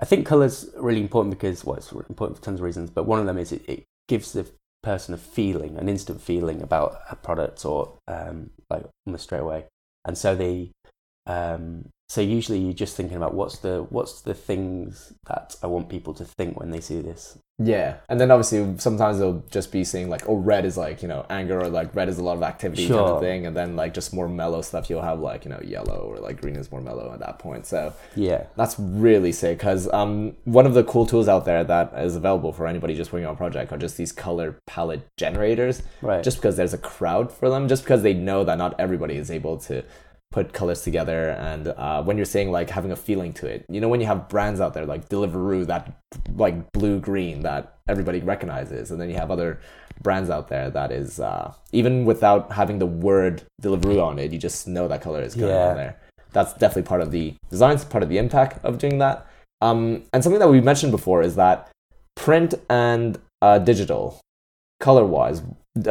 [0.00, 2.90] I think colors really important because well, it's important for tons of reasons.
[2.90, 4.46] But one of them is it, it gives the
[4.84, 9.64] person a feeling, an instant feeling about a product or um, like almost straight away.
[10.04, 10.70] And so they,
[11.26, 15.88] um, so usually you're just thinking about what's the what's the things that I want
[15.88, 17.38] people to think when they see this.
[17.56, 21.08] Yeah, and then obviously sometimes they'll just be seeing like, "Oh, red is like you
[21.08, 23.76] know anger," or like "red is a lot of activity" kind of thing, and then
[23.76, 26.72] like just more mellow stuff you'll have like you know yellow or like green is
[26.72, 27.64] more mellow at that point.
[27.64, 31.92] So Yeah, that's really sick because um one of the cool tools out there that
[31.96, 35.82] is available for anybody just working on a project are just these color palette generators.
[36.02, 36.24] right.
[36.24, 39.30] Just because there's a crowd for them, just because they know that not everybody is
[39.30, 39.84] able to
[40.36, 41.20] put colors together
[41.50, 44.06] and uh, when you're saying like having a feeling to it you know when you
[44.12, 45.82] have brands out there like deliveroo that
[46.44, 49.60] like blue green that everybody recognizes and then you have other
[50.02, 54.38] brands out there that is uh, even without having the word deliveroo on it you
[54.48, 55.68] just know that color is going Yeah.
[55.68, 55.94] on there
[56.32, 59.16] that's definitely part of the design it's part of the impact of doing that
[59.60, 61.70] um, and something that we mentioned before is that
[62.16, 64.20] print and uh, digital
[64.80, 65.42] color wise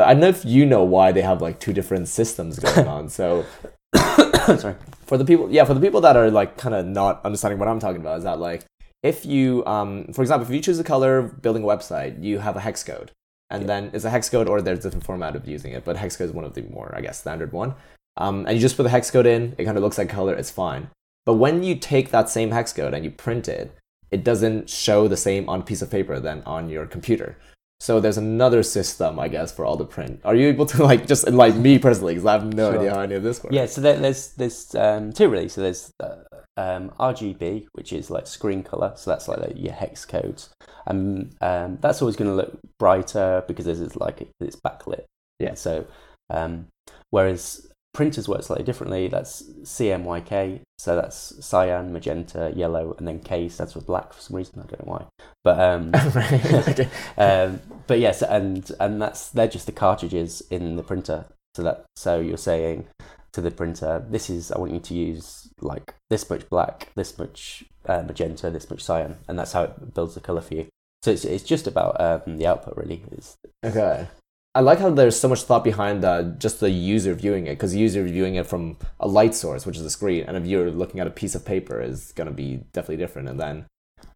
[0.07, 3.07] i don't know if you know why they have like two different systems going on
[3.07, 3.45] so
[4.59, 4.75] Sorry.
[5.05, 7.67] for the people yeah for the people that are like kind of not understanding what
[7.67, 8.65] i'm talking about is that like
[9.03, 12.55] if you um for example if you choose a color building a website you have
[12.55, 13.11] a hex code
[13.49, 13.67] and Yeah.
[13.67, 16.15] then it's a hex code or there's a different format of using it but hex
[16.17, 17.75] code is one of the more i guess standard one
[18.17, 20.33] um, and you just put the hex code in it kind of looks like color
[20.33, 20.89] it's fine
[21.25, 23.75] but when you take that same hex code and you print it
[24.11, 27.37] it doesn't show the same on a piece of paper than on your computer
[27.79, 31.05] so there's another system i guess for all the print are you able to like
[31.07, 32.79] just like me personally because i have no Sure.
[32.79, 35.49] idea how any of this works Yeah, so there, there's there's um, two really.
[35.49, 36.15] So there's uh,
[36.55, 38.93] um, RGB, which is like screen color.
[38.95, 40.49] So that's like your hex codes,
[40.85, 45.03] and um, that's always going to look brighter because there's it's like it's backlit.
[45.39, 45.55] Yeah.
[45.55, 45.85] So
[46.29, 46.67] um,
[47.09, 49.07] whereas printers work slightly differently.
[49.07, 50.61] That's CMYK.
[50.77, 54.59] So that's cyan, magenta, yellow, and then K stands for black for some reason.
[54.59, 55.05] I don't know why,
[55.43, 60.83] but um, right um, but yes, and and that's they're just the cartridges in the
[60.83, 61.25] printer.
[61.55, 62.87] So that so you're saying
[63.33, 67.17] to the printer, this is I want you to use like this much black, this
[67.17, 70.67] much uh, magenta, this much cyan, and that's how it builds the color for you.
[71.03, 73.03] So it's it's just about um, the output really.
[73.11, 74.07] Is Okay.
[74.55, 77.71] I like how there's so much thought behind uh, just the user viewing it, because
[77.71, 80.69] the user viewing it from a light source, which is a screen, and a viewer
[80.69, 83.29] looking at a piece of paper is going to be definitely different.
[83.29, 83.65] And then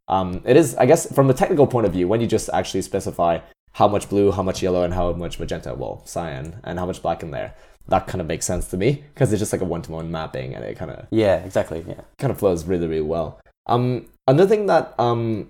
[0.07, 2.83] um, it is, I guess, from a technical point of view, when you just actually
[2.83, 3.39] specify
[3.73, 7.01] how much blue, how much yellow, and how much magenta, well, cyan, and how much
[7.01, 7.55] black in there,
[7.87, 10.63] that kind of makes sense to me, because it's just like a one-to-one mapping, and
[10.63, 11.83] it kind of yeah, exactly.
[11.87, 12.01] Yeah.
[12.19, 13.39] kind of flows really, really well.
[13.65, 15.49] Um, another thing that um,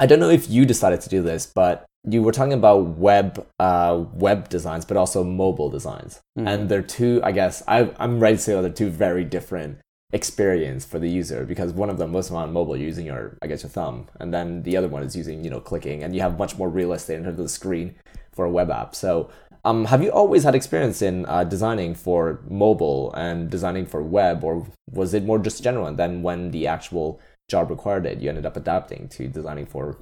[0.00, 3.46] I don't know if you decided to do this, but you were talking about web,
[3.58, 6.48] uh, web designs, but also mobile designs, Mhm.
[6.48, 7.20] and they're two.
[7.22, 9.76] I guess I, I'm ready to say they're two very different
[10.12, 13.06] experience for the user because one of them most of them on mobile you're using
[13.06, 16.02] your I guess your thumb, and then the other one is using you know clicking,
[16.02, 17.94] and you have much more real estate in terms of the screen
[18.32, 18.94] for a web app.
[18.94, 19.28] So.
[19.62, 24.42] Um, have you always had experience in uh, designing for mobile and designing for web,
[24.42, 25.84] or was it more just general?
[25.86, 27.20] And then when the actual
[27.50, 29.98] job required it, you ended up adapting to designing for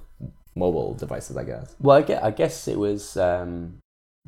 [0.55, 1.75] mobile devices, I guess.
[1.81, 3.79] Well, I guess, I guess it was um,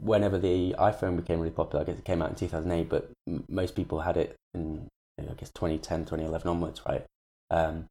[0.01, 1.83] whenever the iPhone became really popular.
[1.83, 5.35] I guess it came out in 2008, but m- most people had it in, I
[5.35, 7.05] guess, 2010, 2011 onwards, right?
[7.51, 7.87] Um,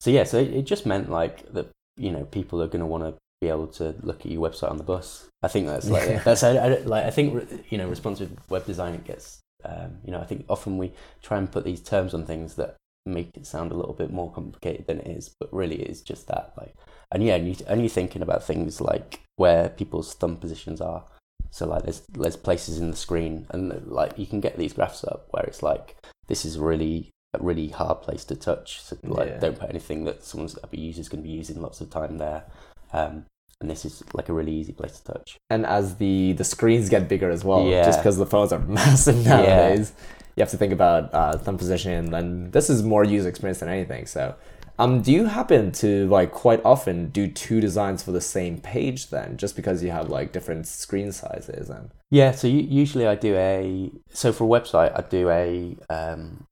[0.00, 2.86] so yeah, so it, it just meant like that, you know, people are going to
[2.86, 5.28] want to be able to look at your website on the bus.
[5.42, 6.22] I think that's like Yeah.
[6.24, 7.28] that's I, I, like I think
[7.70, 11.38] you know responsive web design it gets um, you know I think often we try
[11.38, 12.76] and put these terms on things that
[13.06, 16.00] make it sound a little bit more complicated than it is, but really it is
[16.02, 16.74] just that like
[17.12, 21.04] and yeah, and, you, and you're thinking about things like where people's thumb positions are.
[21.50, 25.04] So like there's there's places in the screen, and like you can get these graphs
[25.04, 25.96] up where it's like
[26.28, 28.80] this is really a really hard place to touch.
[28.80, 29.38] So like Yeah.
[29.38, 32.44] don't put anything that someone's a user's going to be using lots of time there.
[32.92, 33.26] Um,
[33.60, 35.36] and this is like a really easy place to touch.
[35.50, 37.84] And as the the screens get bigger as well, Yeah.
[37.84, 39.92] just because the phones are massive nowadays,
[40.36, 43.68] you have to think about uh, thumb position, and this is more user experience than
[43.68, 44.06] anything.
[44.06, 44.34] So,
[44.78, 49.10] um, do you happen to like quite often do two designs for the same page
[49.10, 53.34] then, just because you have like different screen sizes and Yeah, so usually I do
[53.36, 56.46] a so for a website I do a um,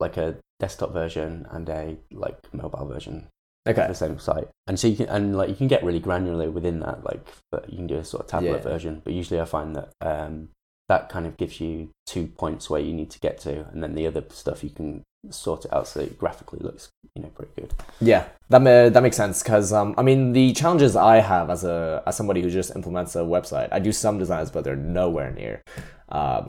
[0.00, 3.28] like a desktop version and a like mobile version
[3.68, 6.00] okay, for the same site, and so you can and like you can get really
[6.00, 7.04] granular within that.
[7.04, 8.70] Like, but you can do a sort of tablet Yeah.
[8.72, 9.02] version.
[9.04, 10.48] But usually I find that um,
[10.88, 13.94] that kind of gives you two points where you need to get to, and then
[13.94, 17.50] the other stuff you can sort it out so it graphically looks you know pretty
[17.56, 17.74] good.
[18.00, 21.64] Yeah, that ma- that makes sense because um, I mean the challenges I have as
[21.64, 25.32] a as somebody who just implements a website, I do some designs, but they're nowhere
[25.32, 25.62] near
[26.08, 26.48] uh,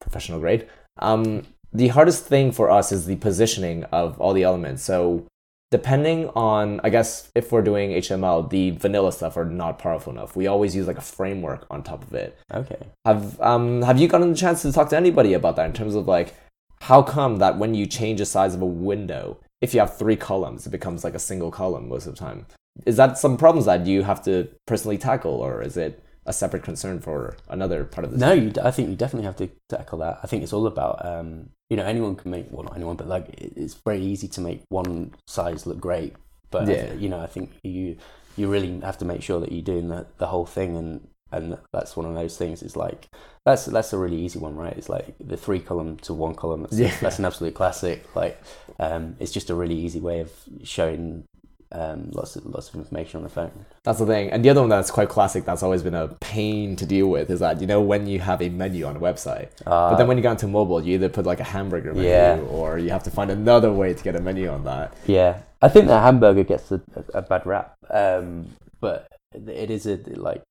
[0.00, 0.66] professional grade.
[0.98, 4.82] Um, the hardest thing for us is the positioning of all the elements.
[4.82, 5.26] So
[5.70, 10.34] depending on, I guess, if we're doing HTML, the vanilla stuff are not powerful enough.
[10.34, 12.36] We always use like a framework on top of it.
[12.52, 12.78] Okay.
[13.04, 15.94] Have um have you gotten the chance to talk to anybody about that in terms
[15.94, 16.34] of like
[16.80, 20.16] how come that when you change the size of a window, if you have three
[20.16, 22.46] columns, it becomes like a single column most of the time?
[22.86, 26.62] Is that some problems that you have to personally tackle, or is it a separate
[26.62, 29.48] concern for another part of the No, you, d- I think you definitely have to
[29.68, 30.20] tackle that.
[30.22, 33.08] I think it's all about, um, you know, anyone can make, well, not anyone, but
[33.08, 36.14] like it's very easy to make one size look great.
[36.50, 36.92] But, Yeah.
[36.94, 37.96] you know, I think you
[38.36, 40.76] you really have to make sure that you're doing the, the whole thing.
[40.76, 42.62] And, and that's one of those things.
[42.62, 43.08] It's like,
[43.44, 44.76] that's that's a really easy one, right?
[44.76, 46.62] It's like the three column to one column.
[46.62, 46.94] That's, Yeah.
[47.00, 48.04] that's an absolute classic.
[48.14, 48.40] Like,
[48.78, 50.30] um, it's just a really easy way of
[50.64, 51.24] showing
[51.72, 53.52] um, lots of lots of information on the phone.
[53.84, 54.30] That's the thing.
[54.30, 57.30] And the other one that's quite classic that's always been a pain to deal with
[57.30, 60.06] is that, you know, when you have a menu on a website, Uh, but then
[60.08, 62.40] when you go into mobile, you either put like a hamburger menu Yeah.
[62.50, 64.94] or you have to find another way to get a menu on that.
[65.06, 68.46] Yeah, I think that hamburger gets a, a, a bad rap, um,
[68.80, 70.42] but it is a like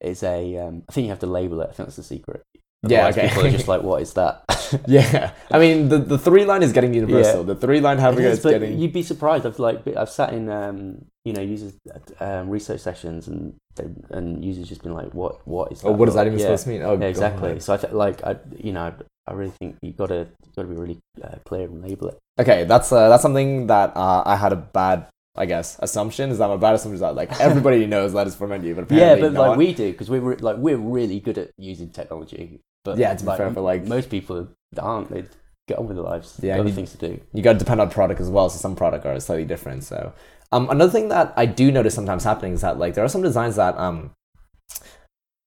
[0.00, 0.56] it's a.
[0.58, 1.68] Um, I think you have to label it.
[1.70, 2.42] I think that's the secret.
[2.86, 3.28] Yeah, Otherwise okay.
[3.28, 4.44] People are just like, what is that?
[4.88, 5.32] Yeah.
[5.50, 7.40] I mean, the, the three line is getting universal.
[7.40, 7.52] Yeah.
[7.52, 8.78] The three line It is, is, getting.
[8.78, 9.44] you'd be surprised.
[9.44, 11.74] I've like I've sat in um, you know users
[12.20, 15.88] um, research sessions and they- and users just been like, what what is that?
[15.88, 16.46] oh, what is that even yeah.
[16.46, 16.82] supposed to mean?
[16.82, 17.60] Oh, Yeah, exactly.
[17.60, 18.94] So I th- like I you know
[19.28, 22.18] I, really think you gotta you gotta be really uh, clear and label it.
[22.40, 25.06] Okay, that's uh, that's something that uh, I had a bad,
[25.36, 28.34] I guess, assumption is that my bad assumption is that like everybody knows that is
[28.34, 31.36] for menu, but Yeah, but like we do because we're re- like we're really good
[31.36, 32.60] at using technology.
[32.84, 35.10] But Yeah, to be fair, but, like- most people aren't.
[35.10, 35.24] They
[35.68, 36.38] get on with their lives.
[36.42, 37.20] Yeah, other you- things to do.
[37.32, 38.48] you got to depend on product as well.
[38.50, 39.84] So some product are slightly different.
[39.84, 40.12] So
[40.50, 43.22] um, another thing that I do notice sometimes happening is that like there are some
[43.22, 44.10] designs that um,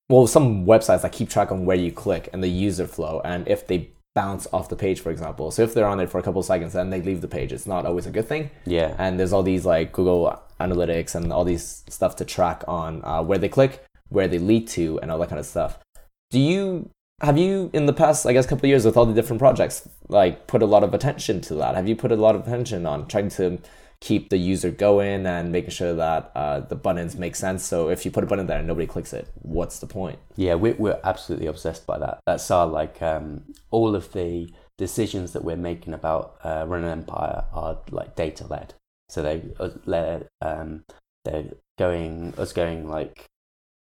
[0.09, 3.47] well, some websites that keep track on where you click and the user flow, and
[3.47, 5.51] if they bounce off the page, for example.
[5.51, 7.51] So if they're on it for a couple of seconds and they leave the page,
[7.51, 8.49] it's not always a good thing.
[8.65, 13.03] Yeah, And there's all these like Google Analytics and all these stuff to track on
[13.03, 15.79] uh, where they click, where they lead to, and all that kind of stuff.
[16.31, 16.89] Do you
[17.21, 19.87] have you in the past, I guess, couple of years with all the different projects,
[20.09, 21.75] like put a lot of attention to that?
[21.75, 23.59] Have you put a lot of attention on trying to
[24.01, 27.63] keep the user going and making sure that uh, the buttons make sense?
[27.63, 30.19] So if you put a button there and nobody clicks it, what's the point?
[30.35, 32.19] yeah, we're we're absolutely obsessed by that.
[32.25, 36.99] That's our like um, all of the decisions that we're making about uh, running an
[36.99, 38.73] empire are like data led.
[39.07, 40.83] So they uh, led, um,
[41.23, 43.29] they're going us going like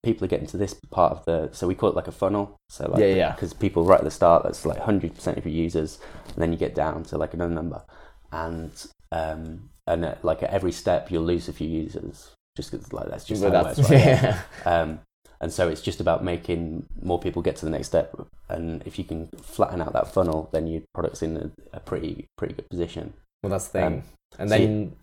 [0.06, 2.44] people are getting to this part of the so we call it like a funnel
[2.76, 3.32] so like Yeah, yeah.
[3.32, 5.98] because people right at the start that's like 100% of your users
[6.32, 7.82] and then you get down to like another number
[8.32, 8.70] and
[9.12, 13.08] um and at, like at every step you'll lose a few users just because like
[13.10, 14.00] that's just But how it that's- works, right?
[14.06, 14.42] yeah.
[14.64, 15.00] um
[15.40, 18.14] and so it's just about making more people get to the next step
[18.48, 22.24] and if you can flatten out that funnel then your product's in a, a pretty
[22.38, 23.86] pretty good position Well, that's the thing.
[23.86, 24.02] Um,
[24.38, 24.96] and so then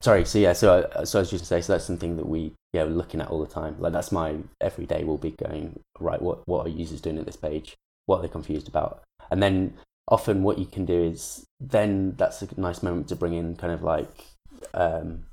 [0.00, 2.28] Sorry, so yeah, so I, so I was just gonna say, so that's something that
[2.28, 3.76] we yeah we're looking at all the time.
[3.78, 5.02] Like that's my every day.
[5.04, 6.22] We'll be going right.
[6.22, 7.76] What what are users doing at this page?
[8.06, 9.02] What are they confused about?
[9.30, 9.74] And then
[10.06, 13.72] often what you can do is then that's a nice moment to bring in kind
[13.72, 14.24] of like
[14.72, 15.24] um,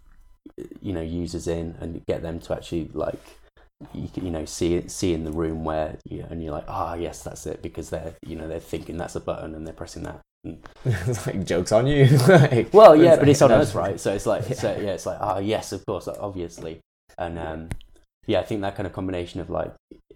[0.81, 3.21] you know users in and get them to actually like
[3.93, 7.23] you, you know see see in the room where you and you're like ah yes
[7.23, 10.21] that's it because they're you know they're thinking that's a button and they're pressing that
[10.85, 12.05] it's like jokes on you.
[12.27, 13.99] Like, well, yeah, but it's on us, right?
[13.99, 14.55] So it's like, Yeah.
[14.55, 16.79] so yeah, it's like, ah, yes, of course, obviously,
[17.17, 17.69] and um,
[18.27, 19.73] yeah, I think that kind of combination of like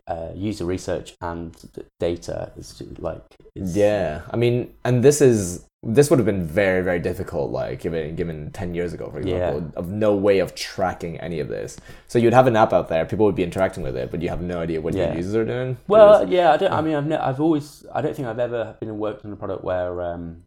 [0.07, 1.55] uh, user research and
[1.99, 3.21] data is like,
[3.55, 8.15] Yeah, I mean, and this is this would have been very very difficult, like given
[8.15, 9.49] given ten years ago, for Yeah.
[9.49, 11.77] example, of no way of tracking any of this.
[12.07, 14.29] So you'd have an app out there, people would be interacting with it, but you
[14.29, 15.07] have no idea what Yeah.
[15.07, 15.77] your users are doing.
[15.87, 16.71] Well, yeah, I don't.
[16.73, 17.85] I mean, I've ne- I've always.
[17.93, 20.43] I don't think I've ever been worked on a product where um,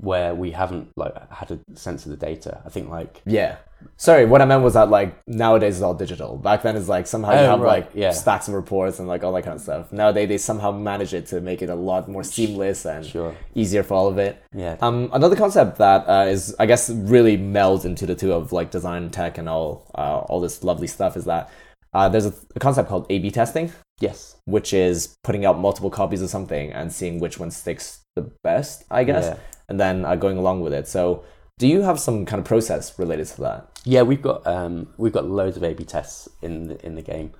[0.00, 2.60] where we haven't like had a sense of the data.
[2.64, 3.56] I think like yeah.
[3.96, 6.36] Sorry, what I meant was that like nowadays it's all digital.
[6.36, 8.10] Back then it's like somehow you Oh, have right, like yeah.
[8.10, 9.92] stacks of reports and like all that kind of stuff.
[9.92, 13.82] Nowadays they somehow manage it to make it a lot more seamless and sure, easier
[13.82, 14.42] for all of it.
[14.54, 18.52] yeah, Um, another concept that uh, is, I guess, really melds into the two of
[18.52, 21.50] like design, tech, and all uh, all this lovely stuff is that
[21.94, 26.20] uh, there's a, a concept called A/B testing, yes, which is putting out multiple copies
[26.22, 29.36] of something and seeing which one sticks the best, I guess, Yeah.
[29.68, 30.86] and then uh, going along with it.
[30.86, 31.24] So,
[31.58, 33.68] do you have some kind of process related to that?
[33.84, 37.32] Yeah, we've got um, we've got loads of A/B tests in the, in the game,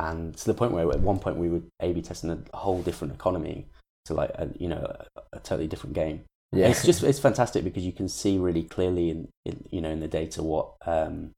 [0.00, 3.14] and to the point where at one point we were A/B testing a whole different
[3.14, 3.66] economy
[4.06, 4.78] to like a, you know
[5.16, 6.24] a, a totally different game.
[6.52, 6.68] Yeah.
[6.68, 10.00] It's just it's fantastic because you can see really clearly in, in you know in
[10.00, 11.32] the data what um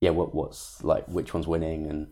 [0.00, 2.08] yeah what what's like which one's winning and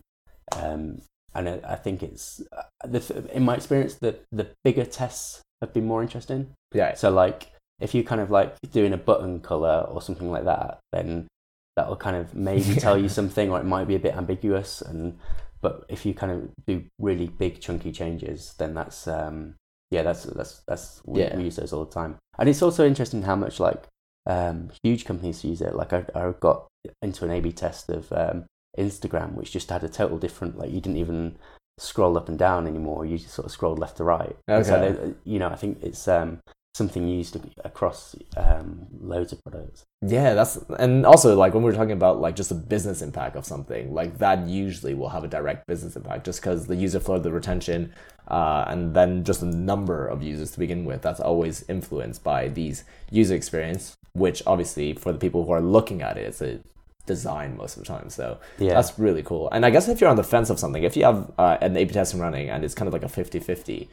[0.55, 1.01] um
[1.35, 5.73] and I, I think it's uh, the, in my experience the the bigger tests have
[5.73, 6.53] been more interesting.
[6.73, 6.95] yeah.
[6.95, 10.79] So like if you kind of like doing a button color or something like that,
[10.91, 11.27] then
[11.75, 14.81] that'll kind of maybe tell you something, or it might be a bit ambiguous.
[14.81, 15.17] And
[15.61, 19.55] but if you kind of do really big chunky changes, then that's um,
[19.91, 21.35] yeah, that's that's that's we, Yeah.
[21.37, 22.17] we use those all the time.
[22.37, 23.83] And it's also interesting how much like
[24.25, 25.75] um, huge companies use it.
[25.75, 26.67] Like I, I got
[27.01, 28.45] into an A/B test of um,
[28.77, 30.57] Instagram, which just had a total different.
[30.57, 31.37] Like you didn't even
[31.77, 33.05] scroll up and down anymore.
[33.05, 34.35] You just sort of scrolled left to right.
[34.47, 34.91] And So Okay.
[34.91, 36.39] they- you know, I think it's um,
[36.79, 39.83] something used across um, loads of products.
[40.01, 43.45] Yeah, that's and also like when we're talking about like just the business impact of
[43.45, 47.19] something, like that usually will have a direct business impact just because the user flow,
[47.19, 47.93] the retention,
[48.29, 51.01] uh, and then just the number of users to begin with.
[51.01, 56.01] That's always influenced by these user experience, which obviously for the people who are looking
[56.01, 56.59] at it, it's a
[57.05, 58.09] design most of the time.
[58.09, 58.25] So
[58.57, 58.73] Yeah.
[58.75, 59.49] that's really cool.
[59.51, 61.75] And I guess if you're on the fence of something, if you have uh, an
[61.75, 63.87] A/B testing running and it's kind of like a 50-50,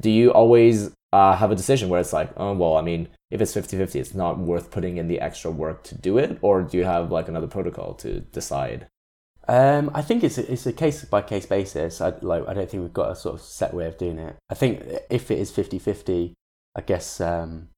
[0.00, 3.40] do you always uh, have a decision where it's like, oh well, I mean, if
[3.40, 6.78] it's 50-50, it's not worth putting in the extra work to do it, or do
[6.78, 8.88] you have like another protocol to decide?
[9.48, 12.00] Um, I think it's a, it's a case by case basis.
[12.00, 14.36] I like I don't think we've got a sort of set way of doing it.
[14.48, 16.32] I think if it is 50-50,
[16.76, 17.68] I guess um,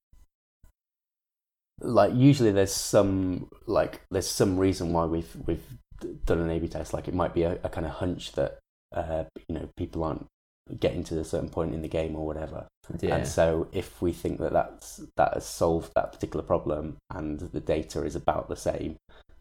[1.80, 5.64] like usually there's some like there's some reason why we've we've
[6.24, 6.92] done an A/B test.
[6.92, 8.58] Like it might be a, a kind of hunch that
[8.94, 10.26] uh, you know people aren't
[10.78, 12.68] getting to a certain point in the game or whatever.
[13.00, 17.38] Yeah, And so, if we think that that's that has solved that particular problem and
[17.40, 18.96] the data is about the same,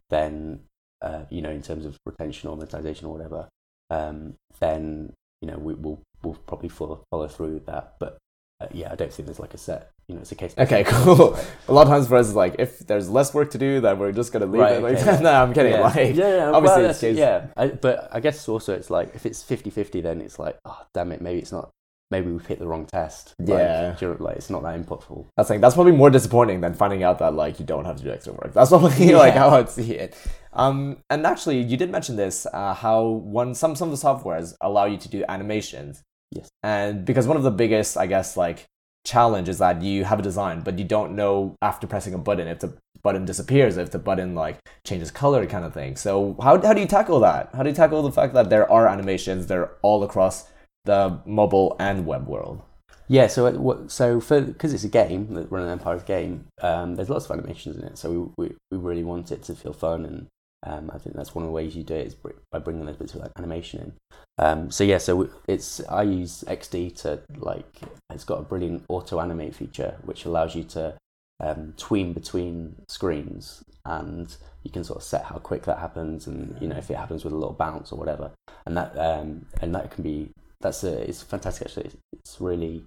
[0.09, 0.61] then
[1.01, 3.49] uh, you know, in terms of retention or monetization or whatever,
[3.89, 7.95] um, then you know we will we'll probably follow follow through with that.
[7.99, 8.17] But
[8.61, 9.89] uh, yeah, I don't think there's like a set.
[10.07, 10.53] You know, it's a case.
[10.57, 11.37] Okay, cool.
[11.67, 13.99] A lot of times for us, it's like if there's less work to do, then
[13.99, 14.83] we're just gonna leave Right, it.
[14.83, 15.19] Like, yeah.
[15.21, 15.73] no, I'm kidding.
[15.73, 15.81] yeah.
[15.81, 17.47] Like, yeah, yeah, obviously well, yeah.
[17.57, 21.11] I, but I guess also it's like if it's 50-50, then it's like, oh damn
[21.11, 21.69] it, maybe it's not.
[22.13, 23.33] Maybe we've hit the wrong test.
[23.43, 23.95] Yeah.
[23.99, 25.25] you're- like it's not that inputful.
[25.35, 28.03] That's like that's probably more disappointing than finding out that like you don't have to
[28.03, 28.51] do extra work.
[28.53, 30.15] That's probably like how I'd see it.
[30.53, 30.77] Um,
[31.09, 32.99] and actually, you did mention this uh, how
[33.37, 36.03] one some some of the softwares allow you to do animations.
[36.31, 36.47] Yes.
[36.61, 38.65] And because one of the biggest, I guess, like
[39.05, 42.47] challenge is that you have a design, but you don't know after pressing a button
[42.47, 45.95] if the button disappears, if the button like changes color, kind of thing.
[45.95, 47.49] So how how do you tackle that?
[47.55, 49.47] How do you tackle the fact that there are animations?
[49.47, 50.45] They're all across
[50.85, 52.61] the mobile and web world.
[53.07, 57.09] Yeah, so so for because it's a game, the Run an Empire's game, um, there's
[57.09, 57.97] lots of animations in it.
[57.97, 60.27] So we, we, we really want it to feel fun, and
[60.65, 62.15] um, I think that's one of the ways you do it is
[62.51, 63.93] by bringing those bits of animation in.
[64.37, 67.81] Um, so yeah, so it's I use XD to like
[68.11, 70.95] it's got a brilliant auto animate feature which allows you to
[71.41, 76.57] um, tween between screens, and you can sort of set how quick that happens, and
[76.61, 78.31] you know if it happens with a little bounce or whatever,
[78.65, 80.31] and that um, and that can be
[80.63, 81.85] that's a, it's fantastic actually.
[81.85, 82.83] It's, it's really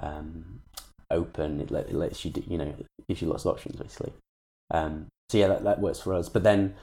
[0.00, 0.60] um,
[1.10, 1.60] open.
[1.60, 2.74] It, let, it lets you, do, you know,
[3.08, 4.12] gives you lots of options basically.
[4.70, 6.28] Um, so yeah, that, that works for us.
[6.28, 6.74] But then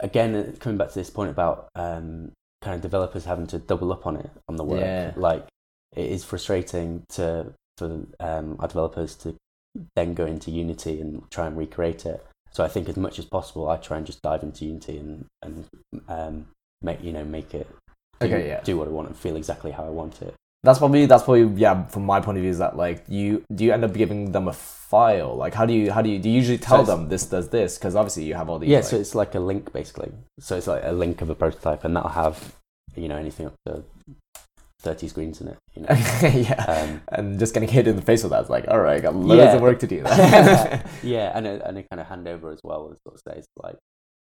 [0.00, 3.92] again, uh, coming back to this point about um, kind of developers having to double
[3.92, 5.12] up on it on the work, Yeah.
[5.16, 5.46] like
[5.94, 9.34] it is frustrating to for um, our developers to
[9.96, 12.24] then go into Unity and try and recreate it.
[12.52, 15.26] So I think as much as possible, I try and just dive into Unity and
[15.42, 15.66] and
[16.08, 16.46] um,
[16.82, 17.68] make you know make it
[18.20, 18.60] do, Okay, yeah.
[18.62, 20.34] do what I want and feel exactly how I want it.
[20.62, 21.84] That's probably that's probably yeah.
[21.88, 24.48] From my point of view, is that like you do you end up giving them
[24.48, 25.36] a file?
[25.36, 27.50] Like how do you how do you do you usually tell it's- them this does
[27.50, 27.76] this?
[27.76, 28.70] Because obviously you have all these.
[28.70, 30.10] Yeah, like- so it's like a link basically.
[30.40, 32.54] So it's like a link of a prototype, and that'll have
[32.96, 33.82] you know anything up to
[34.80, 35.58] thirty screens in it.
[35.74, 35.88] You know.
[36.28, 39.00] yeah, Um, and just getting hit in the face with that's like all right, I
[39.00, 39.56] got loads Yeah.
[39.56, 40.02] of work to do.
[40.02, 40.86] That.
[41.02, 43.76] yeah, and a, and a kind of handover as well, as sort of says like,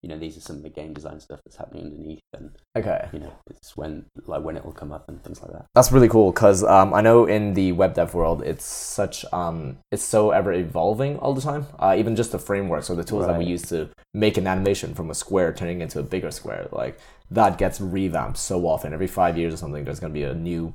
[0.03, 3.09] you know, these are some of the game design stuff that's happening underneath, and okay,
[3.13, 5.67] you know, it's when like when it will come up and things like that.
[5.75, 9.79] that's really cool because um, I know in the web dev world, it's such um,
[9.91, 11.67] it's so ever evolving all the time.
[11.79, 14.95] Uh, even just the frameworks or the tools that we use to make an animation
[14.95, 16.99] from a square turning into a bigger square, like
[17.31, 18.93] that gets revamped so often.
[18.93, 20.75] Every five years or something, there's gonna be a new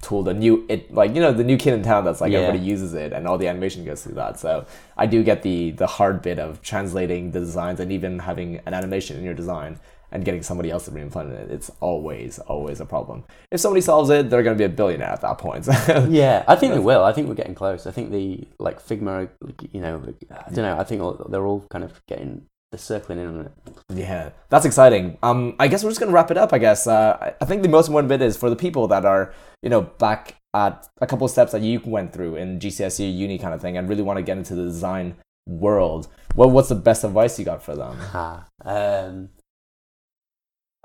[0.00, 2.40] tool, the new it like you know the new kid in town that's like Yeah.
[2.40, 4.38] everybody uses it, and all the animation goes through that.
[4.38, 4.64] So
[4.96, 8.74] I do get the the hard bit of translating the designs and even having an
[8.74, 9.78] animation in your design
[10.10, 11.50] and getting somebody else to reimplement it.
[11.50, 13.24] It's always always a problem.
[13.50, 15.66] If somebody solves it, they're gonna be a billionaire at that point.
[16.08, 17.04] Yeah, I think they will.
[17.04, 17.86] I think we're getting close.
[17.86, 19.28] I think the like Figma,
[19.72, 20.78] you know, I don't know.
[20.78, 23.52] I think all, they're all kind of getting they're circling in on it.
[23.94, 25.16] Yeah, that's exciting.
[25.22, 26.52] Um, I guess we're just gonna wrap it up.
[26.52, 26.86] I guess.
[26.86, 29.82] Uh, I- think the most important bit is for the people that are, you know,
[29.82, 33.60] back at a couple of steps that you went through in GCSE uni kind of
[33.60, 35.16] thing, and really want to get into the design
[35.46, 36.08] world.
[36.36, 37.96] Well, what's the best advice you got for them?
[38.64, 39.30] Um,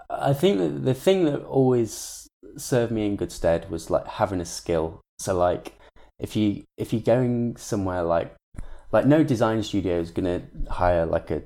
[0.09, 4.39] I think that the thing that always served me in good stead was like having
[4.39, 5.01] a skill.
[5.19, 5.73] So like
[6.19, 8.35] if you if you're going somewhere like
[8.91, 11.41] like no design studio is gonna hire like a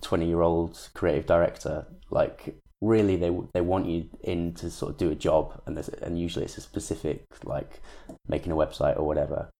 [0.00, 1.86] twenty year old creative director.
[2.10, 6.18] Like really, they they want you in to sort of do a job, and and
[6.18, 7.80] usually it's a specific like
[8.28, 9.50] making a website or whatever.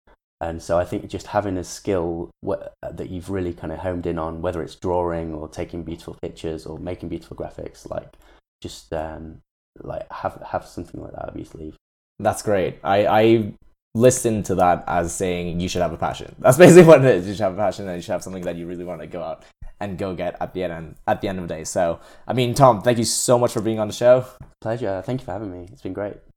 [0.42, 4.18] And so I think just having a skill that you've really kind of homed in
[4.18, 8.14] on, whether it's drawing or taking beautiful pictures or making beautiful graphics, like
[8.62, 9.42] just um,
[9.78, 11.76] like have have something like that up your sleeve.
[12.18, 12.78] That's great.
[12.82, 13.52] I I
[13.94, 16.34] listen to that as saying you should have a passion.
[16.38, 17.26] That's basically what it is.
[17.26, 19.06] You should have a passion, and you should have something that you really want to
[19.06, 19.44] go out
[19.80, 21.64] and go get at the end at the end of the day.
[21.64, 24.24] So, I mean, Tom, thank you so much for being on the show.
[24.60, 25.02] Pleasure.
[25.04, 25.68] Thank you for having me.
[25.72, 26.16] It's been great.